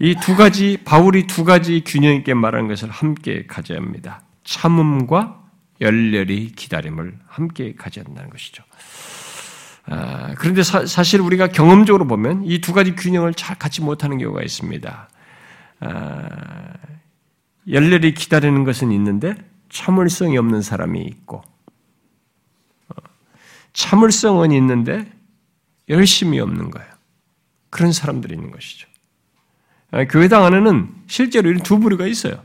[0.00, 4.22] 이 두 가지 바울이 두 가지 균형 있게 말하는 것을 함께 가져야 합니다.
[4.44, 5.42] 참음과
[5.80, 8.62] 열렬히 기다림을 함께 가져야 한다는 것이죠.
[9.86, 14.42] 아, 그런데 사, 실 우리가 경험적으로 보면 이 두 가지 균형을 잘 갖지 못하는 경우가
[14.42, 15.08] 있습니다.
[15.80, 16.28] 아,
[17.70, 19.34] 열렬히 기다리는 것은 있는데
[19.68, 21.42] 참을성이 없는 사람이 있고
[22.88, 22.94] 어,
[23.72, 25.10] 참을성은 있는데
[25.88, 26.88] 열심이 없는 거예요.
[27.70, 28.88] 그런 사람들이 있는 것이죠.
[29.90, 32.42] 아, 교회당 안에는 실제로 이런 두 부류가 있어요.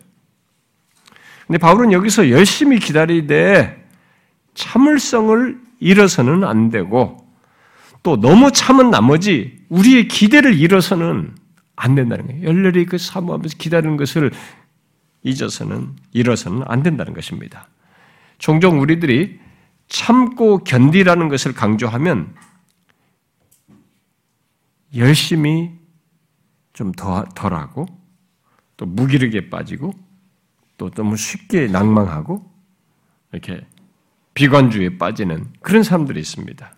[1.48, 3.86] 근데 바울은 여기서 열심히 기다리되
[4.54, 7.28] 참을성을 잃어서는 안 되고
[8.02, 11.36] 또 너무 참은 나머지 우리의 기대를 잃어서는
[11.76, 12.44] 안 된다는 거예요.
[12.44, 14.32] 열렬히 그 사모하면서 기다리는 것을
[15.24, 17.68] 잊어서는 잃어서는 안 된다는 것입니다.
[18.38, 19.40] 종종 우리들이
[19.88, 22.36] 참고 견디라는 것을 강조하면
[24.96, 25.72] 열심히
[26.74, 27.86] 좀 더, 덜하고
[28.78, 29.94] 또 무기력에 빠지고
[30.78, 32.52] 또 너무 쉽게 낭망하고
[33.32, 33.66] 이렇게
[34.34, 36.76] 비관주의에 빠지는 그런 사람들이 있습니다.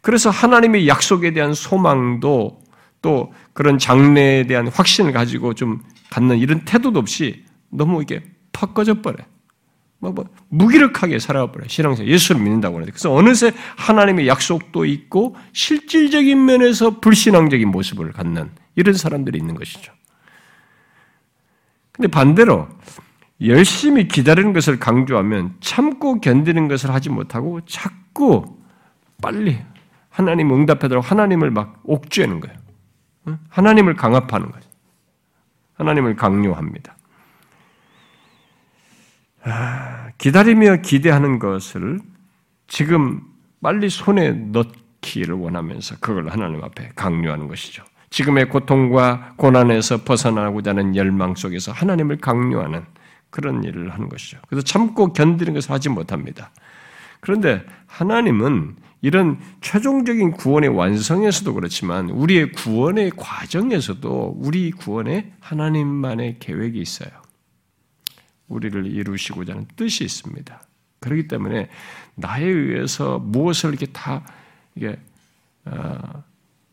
[0.00, 2.62] 그래서 하나님의 약속에 대한 소망도
[3.02, 9.00] 또 그런 장래에 대한 확신을 가지고 좀 갖는 이런 태도도 없이 너무 이게 팍 꺼져
[9.00, 9.24] 버려.
[9.98, 11.66] 뭐, 뭐 무기력하게 살아가 버려.
[11.68, 18.94] 신앙생활 예수를 믿는다고 하는데 그래서 어느새 하나님의 약속도 있고 실질적인 면에서 불신앙적인 모습을 갖는 이런
[18.94, 19.92] 사람들이 있는 것이죠.
[21.92, 22.68] 근데 반대로
[23.42, 28.58] 열심히 기다리는 것을 강조하면 참고 견디는 것을 하지 못하고 자꾸
[29.20, 29.58] 빨리
[30.10, 32.56] 하나님 응답하도록 하나님을 막 옥죄는 거예요.
[33.48, 34.68] 하나님을 강압하는 거죠.
[35.74, 36.96] 하나님을 강요합니다.
[39.48, 42.00] 아, 기다리며 기대하는 것을
[42.66, 43.22] 지금
[43.62, 47.84] 빨리 손에 넣기를 원하면서 그걸 하나님 앞에 강요하는 것이죠.
[48.10, 52.84] 지금의 고통과 고난에서 벗어나고자 하는 열망 속에서 하나님을 강요하는
[53.30, 54.38] 그런 일을 하는 것이죠.
[54.48, 56.50] 그래서 참고 견디는 것을 하지 못합니다.
[57.20, 67.10] 그런데 하나님은 이런 최종적인 구원의 완성에서도 그렇지만 우리의 구원의 과정에서도 우리 구원에 하나님만의 계획이 있어요.
[68.48, 70.60] 우리를 이루시고자 하는 뜻이 있습니다.
[71.00, 71.68] 그렇기 때문에
[72.14, 74.24] 나에 의해서 무엇을 이렇게 다
[74.74, 74.98] 이게
[75.64, 76.24] 어,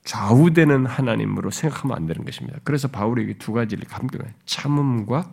[0.03, 2.59] 좌우되는 하나님으로 생각하면 안 되는 것입니다.
[2.63, 5.31] 그래서 바울이 두 가지를 함께 참음과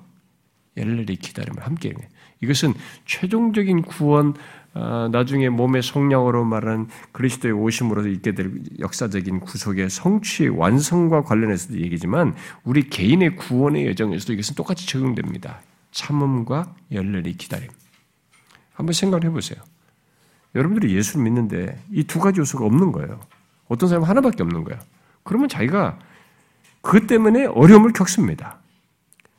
[0.76, 1.92] 열렬히 기다림을 함께
[2.40, 2.74] 이것은
[3.04, 4.34] 최종적인 구원
[4.72, 12.36] 어, 나중에 몸의 속량으로 말하는 그리스도의 오심으로 있게 될 역사적인 구속의 성취의 완성과 관련해서도 얘기지만
[12.62, 15.60] 우리 개인의 구원의 여정에서도 이것은 똑같이 적용됩니다.
[15.92, 17.68] 참음과 열렬히 기다림.
[18.74, 19.60] 한번 생각해 보세요.
[20.54, 23.20] 여러분들이 예수를 믿는데 이 두 가지 요소가 없는 거예요.
[23.68, 24.80] 어떤 사람은 하나밖에 없는 거예요.
[25.22, 25.98] 그러면 자기가
[26.80, 28.58] 그것 때문에 어려움을 겪습니다.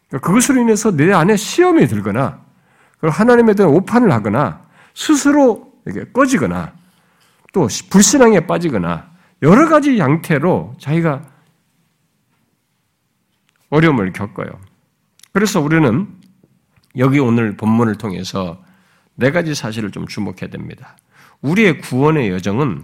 [0.08, 2.42] 그러니까 그것으로 인해서 내 안에 시험이 들거나
[3.02, 4.62] 하나님에 대한 오판을 하거나
[4.94, 5.74] 스스로
[6.14, 6.74] 꺼지거나
[7.52, 9.10] 또 불신앙에 빠지거나
[9.42, 11.24] 여러 가지 양태로 자기가
[13.70, 14.48] 어려움을 겪어요.
[15.34, 16.08] 그래서 우리는
[16.98, 18.64] 여기 오늘 본문을 통해서
[19.16, 20.98] 네 가지 사실을 좀 주목해야 됩니다.
[21.42, 22.84] 우리의 구원의 여정은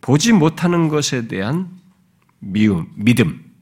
[0.00, 1.70] 보지 못하는 것에 대한
[2.38, 3.52] 미움, 믿음.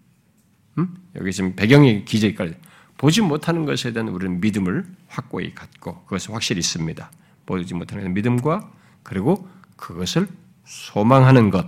[0.79, 0.97] 음?
[1.17, 2.55] 여기 지금 배경이 기재까지
[2.99, 7.11] 보지 못하는 것에 대한 우리는 믿음을 확고히 갖고 그것을 확실히 있습니다.
[7.47, 8.71] 보지 못하는 믿음과
[9.03, 10.29] 그리고 그것을
[10.65, 11.67] 소망하는 것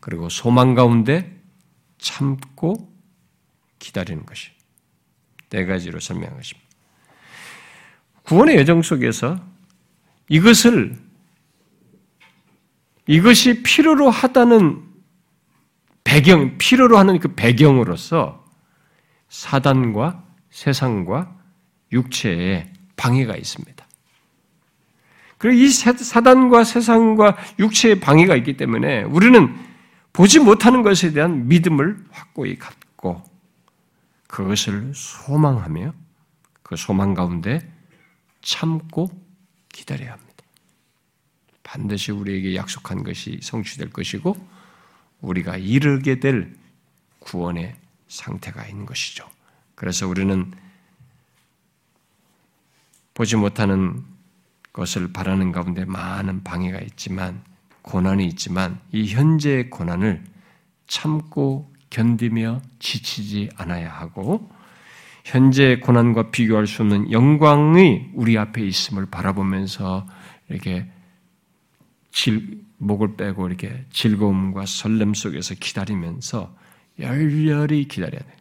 [0.00, 1.40] 그리고 소망 가운데
[1.98, 2.92] 참고
[3.78, 4.50] 기다리는 것이
[5.50, 6.68] 네 가지로 설명한 것입니다.
[8.24, 9.40] 구원의 여정 속에서
[10.28, 10.96] 이것을
[13.06, 14.84] 이것이 필요로 하다는
[16.04, 18.44] 배경, 필요로 하는 그 배경으로서
[19.28, 21.34] 사단과 세상과
[21.92, 23.86] 육체에 방해가 있습니다.
[25.38, 29.54] 그리고 이 사단과 세상과 육체의 방해가 있기 때문에 우리는
[30.12, 33.22] 보지 못하는 것에 대한 믿음을 확고히 갖고
[34.28, 35.92] 그것을 소망하며
[36.62, 37.60] 그 소망 가운데
[38.40, 39.10] 참고
[39.72, 40.44] 기다려야 합니다.
[41.64, 44.36] 반드시 우리에게 약속한 것이 성취될 것이고
[45.20, 46.56] 우리가 이르게 될
[47.18, 47.76] 구원의
[48.06, 49.28] 상태가 있는 것이죠.
[49.74, 50.52] 그래서 우리는
[53.14, 54.04] 보지 못하는
[54.72, 57.42] 것을 바라는 가운데 많은 방해가 있지만
[57.82, 60.24] 고난이 있지만 이 현재의 고난을
[60.86, 64.50] 참고 견디며 지치지 않아야 하고
[65.24, 70.06] 현재의 고난과 비교할 수 없는 영광이 우리 앞에 있음을 바라보면서
[70.48, 70.90] 이렇게
[72.10, 76.54] 질, 목을 빼고 이렇게 즐거움과 설렘 속에서 기다리면서
[76.98, 78.36] 열렬히 기다려야 돼.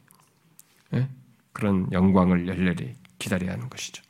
[0.95, 1.09] 예?
[1.51, 4.03] 그런 영광을 열렬히 기다려야 하는 것이죠.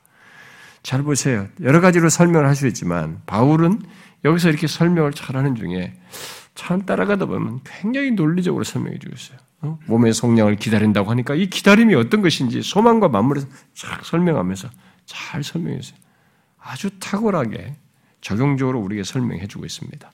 [0.83, 1.47] 잘 보세요.
[1.61, 3.81] 여러 가지로 설명을 할 수 있지만 바울은
[4.23, 5.93] 여기서 이렇게 설명을 잘하는 중에
[6.57, 9.37] 참 따라가다 보면 굉장히 논리적으로 설명해 주고 있어요.
[9.61, 9.79] 어?
[9.85, 14.67] 몸의 성량을 기다린다고 하니까 이 기다림이 어떤 것인지 소망과 맞물려서 쫙 설명하면서
[15.05, 15.99] 잘 설명해 주세요.
[16.59, 17.75] 아주 탁월하게
[18.21, 20.11] 적용적으로 우리에게 설명해 주고 있습니다.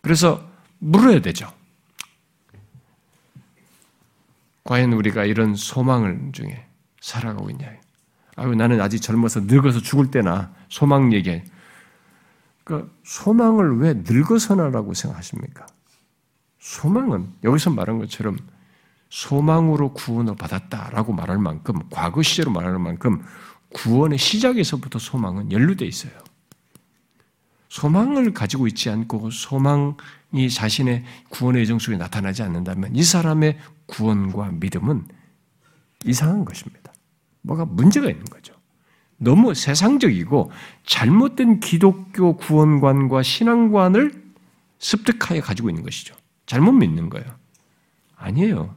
[0.00, 0.48] 그래서
[0.78, 1.52] 물어야 되죠.
[4.64, 6.64] 과연 우리가 이런 소망을 중에
[7.02, 7.70] 살아가고 있냐.
[8.36, 11.44] 아유, 나는 아직 젊어서 늙어서 죽을 때나 소망 얘기해.
[12.68, 15.66] 그러니까 소망을 왜 늙어서나라고 생각하십니까?
[16.60, 18.36] 소망은 여기서 말한 것처럼
[19.08, 23.24] 소망으로 구원을 받았다라고 말할 만큼 과거 시제로 말하는 만큼
[23.70, 26.12] 구원의 시작에서부터 소망은 연루되어 있어요.
[27.70, 35.06] 소망을 가지고 있지 않고 소망이 자신의 구원의 예정 속에 나타나지 않는다면 이 사람의 구원과 믿음은
[36.04, 36.92] 이상한 것입니다.
[37.40, 38.57] 뭐가 문제가 있는 거죠.
[39.18, 40.50] 너무 세상적이고
[40.86, 44.22] 잘못된 기독교 구원관과 신앙관을
[44.78, 46.14] 습득하여 가지고 있는 것이죠.
[46.46, 47.26] 잘못 믿는 거예요.
[48.16, 48.74] 아니에요.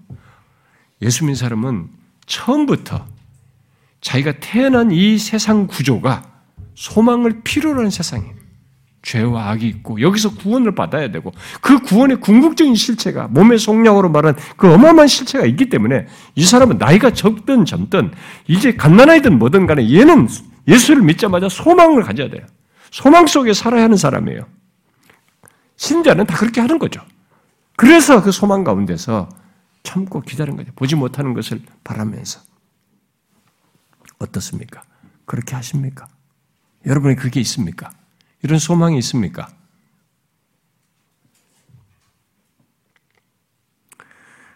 [1.01, 1.89] 예수 믿는 사람은
[2.25, 3.07] 처음부터
[4.01, 6.23] 자기가 태어난 이 세상 구조가
[6.73, 8.40] 소망을 필요로 하는 세상이에요.
[9.01, 14.71] 죄와 악이 있고 여기서 구원을 받아야 되고 그 구원의 궁극적인 실체가 몸의 속량으로 말한 그
[14.71, 18.11] 어마어마한 실체가 있기 때문에 이 사람은 나이가 적든 젊든
[18.47, 20.27] 이제 갓난아이든 뭐든 간에 얘는
[20.67, 22.45] 예수를 믿자마자 소망을 가져야 돼요.
[22.91, 24.45] 소망 속에 살아야 하는 사람이에요.
[25.77, 27.01] 신자는 다 그렇게 하는 거죠.
[27.75, 29.29] 그래서 그 소망 가운데서
[29.81, 30.71] 참고 기다린 거죠.
[30.75, 32.41] 보지 못하는 것을 바라면서.
[34.19, 34.83] 어떻습니까?
[35.25, 36.07] 그렇게 하십니까?
[36.85, 37.89] 여러분이 그게 있습니까?
[38.43, 39.49] 이런 소망이 있습니까?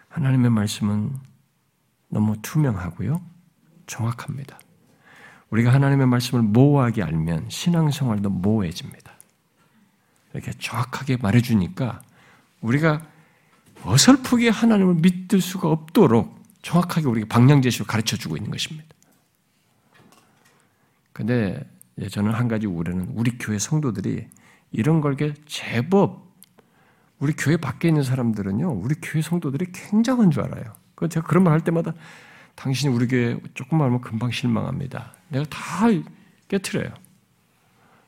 [0.08, 1.12] 하나님의 말씀은
[2.08, 3.20] 너무 투명하고요.
[3.86, 4.58] 정확합니다.
[5.50, 9.12] 우리가 하나님의 말씀을 모호하게 알면 신앙생활도 모호해집니다.
[10.32, 12.02] 이렇게 정확하게 말해주니까
[12.60, 13.06] 우리가
[13.84, 18.86] 어설프게 하나님을 믿을 수가 없도록 정확하게 우리가 방향 제시로 가르쳐 주고 있는 것입니다.
[21.12, 21.64] 근데
[22.10, 24.26] 저는 한 가지 우려는 우리 교회 성도들이
[24.72, 25.16] 이런 걸
[25.46, 26.26] 제법
[27.18, 30.74] 우리 교회 밖에 있는 사람들은요, 우리 교회 성도들이 굉장한 줄 알아요.
[30.94, 31.94] 그 제가 그런 말 할 때마다
[32.54, 35.14] 당신이 우리 교회 조금만 하면 금방 실망합니다.
[35.28, 35.86] 내가 다
[36.48, 36.92] 깨트려요.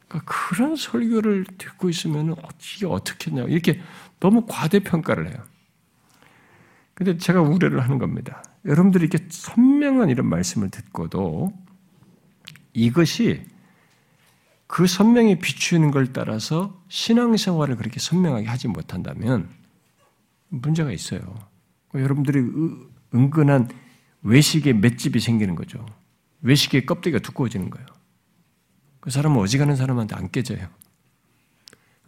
[0.08, 2.34] 그러니까 그런 설교를 듣고 있으면
[2.86, 3.80] 어떻게 했냐 이렇게
[4.20, 5.42] 너무 과대평가를 해요.
[6.94, 8.42] 근데 제가 우려를 하는 겁니다.
[8.64, 11.52] 여러분들이 이렇게 선명한 이런 말씀을 듣고도
[12.72, 13.46] 이것이
[14.68, 19.48] 그 선명히 비추는 걸 따라서 신앙생활을 그렇게 선명하게 하지 못한다면
[20.48, 21.20] 문제가 있어요.
[21.94, 22.40] 여러분들이
[23.14, 23.68] 은근한
[24.22, 25.84] 외식의 맷집이 생기는 거죠.
[26.42, 27.86] 외식의 껍데기가 두꺼워지는 거예요.
[29.00, 30.68] 그 사람은 어지간한 사람한테 안 깨져요.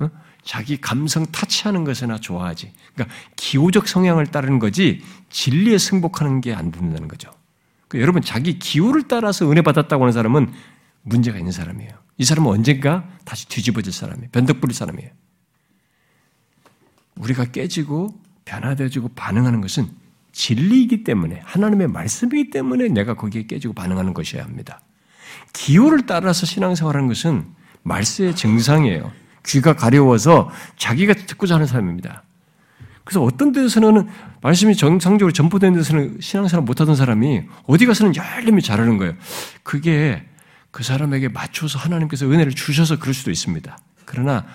[0.00, 0.11] 어?
[0.44, 2.72] 자기 감성 타치하는 것이나 좋아하지.
[2.94, 7.30] 그러니까 기호적 성향을 따르는 거지 진리에 승복하는 게 안 된다는 거죠.
[7.88, 10.52] 그러니까 여러분 자기 기호를 따라서 은혜 받았다고 하는 사람은
[11.03, 11.90] 문제가 있는 사람이에요.
[12.18, 14.28] 이 사람은 언젠가 다시 뒤집어질 사람이에요.
[14.30, 15.11] 변덕 부릴 사람이에요.
[17.16, 19.88] 우리가 깨지고 변화되어지고 반응하는 것은
[20.32, 24.80] 진리이기 때문에 하나님의 말씀이기 때문에 내가 거기에 깨지고 반응하는 것이어야 합니다.
[25.53, 27.46] 기호를 따라서 신앙생활하는 것은
[27.82, 29.11] 말세의 증상이에요.
[29.46, 32.22] 귀가 가려워서 자기가 듣고자 하는 사람입니다.
[33.05, 34.09] 그래서 어떤 데서는
[34.42, 39.14] 말씀이 정상적으로 전포된 데서는 신앙생활 못하던 사람이 어디 가서는 열림히 잘하는 거예요.
[39.62, 40.24] 그게
[40.70, 43.78] 그 사람에게 맞춰서 하나님께서 은혜를 주셔서 그럴 수도 있습니다.
[44.04, 44.46] 그러나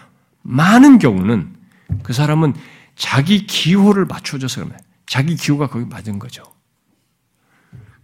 [0.41, 1.55] 많은 경우는
[2.03, 2.53] 그 사람은
[2.95, 6.43] 자기 기호를 맞춰줘서 그러면 자기 기호가 거기 맞은 거죠.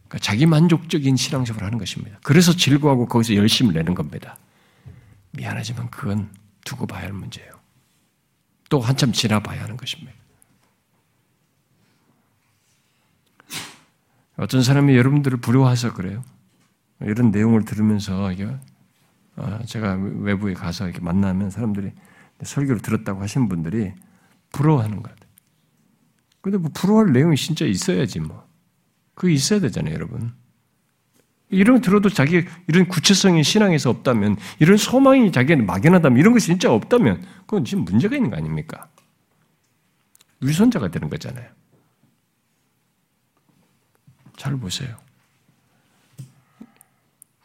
[0.08, 2.20] 그러니까 자기 만족적인 신앙생활을 하는 것입니다.
[2.24, 4.38] 그래서 즐거워하고 거기서 열심을 내는 겁니다.
[5.32, 6.30] 미안하지만 그건
[6.66, 7.50] 두고 봐야 할 문제예요.
[8.70, 10.14] 또 한참 지나봐야 하는 것입니다.
[14.38, 16.24] 어떤 사람이 여러분들을 부러워해서 그래요.
[17.04, 18.48] 이런 내용을 들으면서 이게
[19.36, 21.92] 아, 제가 외부에 가서 이렇게 만나면 사람들이
[22.44, 23.94] 설교를 들었다고 하신 분들이
[24.52, 25.32] 부러워하는 것 같아요.
[26.42, 28.48] 근데 뭐 부러워할 내용이 진짜 있어야지 뭐.
[29.14, 30.34] 그게 있어야 되잖아요, 여러분.
[31.50, 37.24] 이런 들어도 자기 이런 구체성이 신앙에서 없다면, 이런 소망이 자기에게 막연하다면, 이런 것이 진짜 없다면,
[37.42, 38.88] 그건 지금 문제가 있는 거 아닙니까?
[40.40, 41.48] 위선자가 되는 거잖아요.
[44.38, 44.98] 잘 보세요.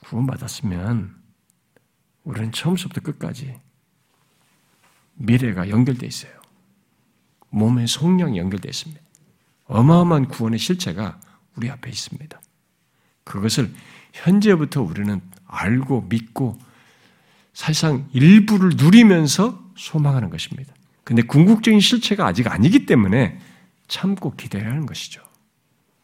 [0.07, 1.14] 구원받았으면
[2.24, 3.59] 우리는 처음부터 끝까지
[5.14, 6.32] 미래가 연결되어 있어요.
[7.50, 9.02] 몸의 속령이 연결되어 있습니다.
[9.64, 11.20] 어마어마한 구원의 실체가
[11.57, 12.40] 우리 앞에 있습니다.
[13.24, 13.72] 그것을
[14.12, 16.59] 현재부터 우리는 알고 믿고
[17.52, 20.74] 사실상 일부를 누리면서 소망하는 것입니다.
[21.04, 23.40] 근데 궁극적인 실체가 아직 아니기 때문에
[23.88, 25.22] 참고 기다려야 하는 것이죠.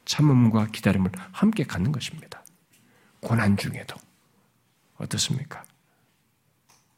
[0.05, 2.42] 참음과 기다림을 함께 갖는 것입니다.
[3.23, 3.97] 고난 중에도.
[4.97, 5.65] 어떻습니까?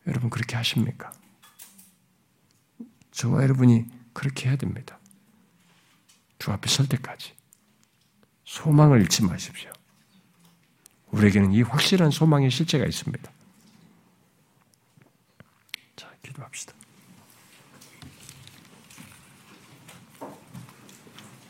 [0.06, 1.12] 여러분 그렇게 하십니까?
[3.12, 4.98] 저와 여러분이 그렇게 해야 됩니다.
[6.38, 7.34] 주 앞에 설 때까지.
[8.44, 9.70] 소망을 잃지 마십시오.
[11.10, 13.30] 우리에게는 이 확실한 소망의 실체가 있습니다.
[15.96, 16.73] 자, 기도합시다.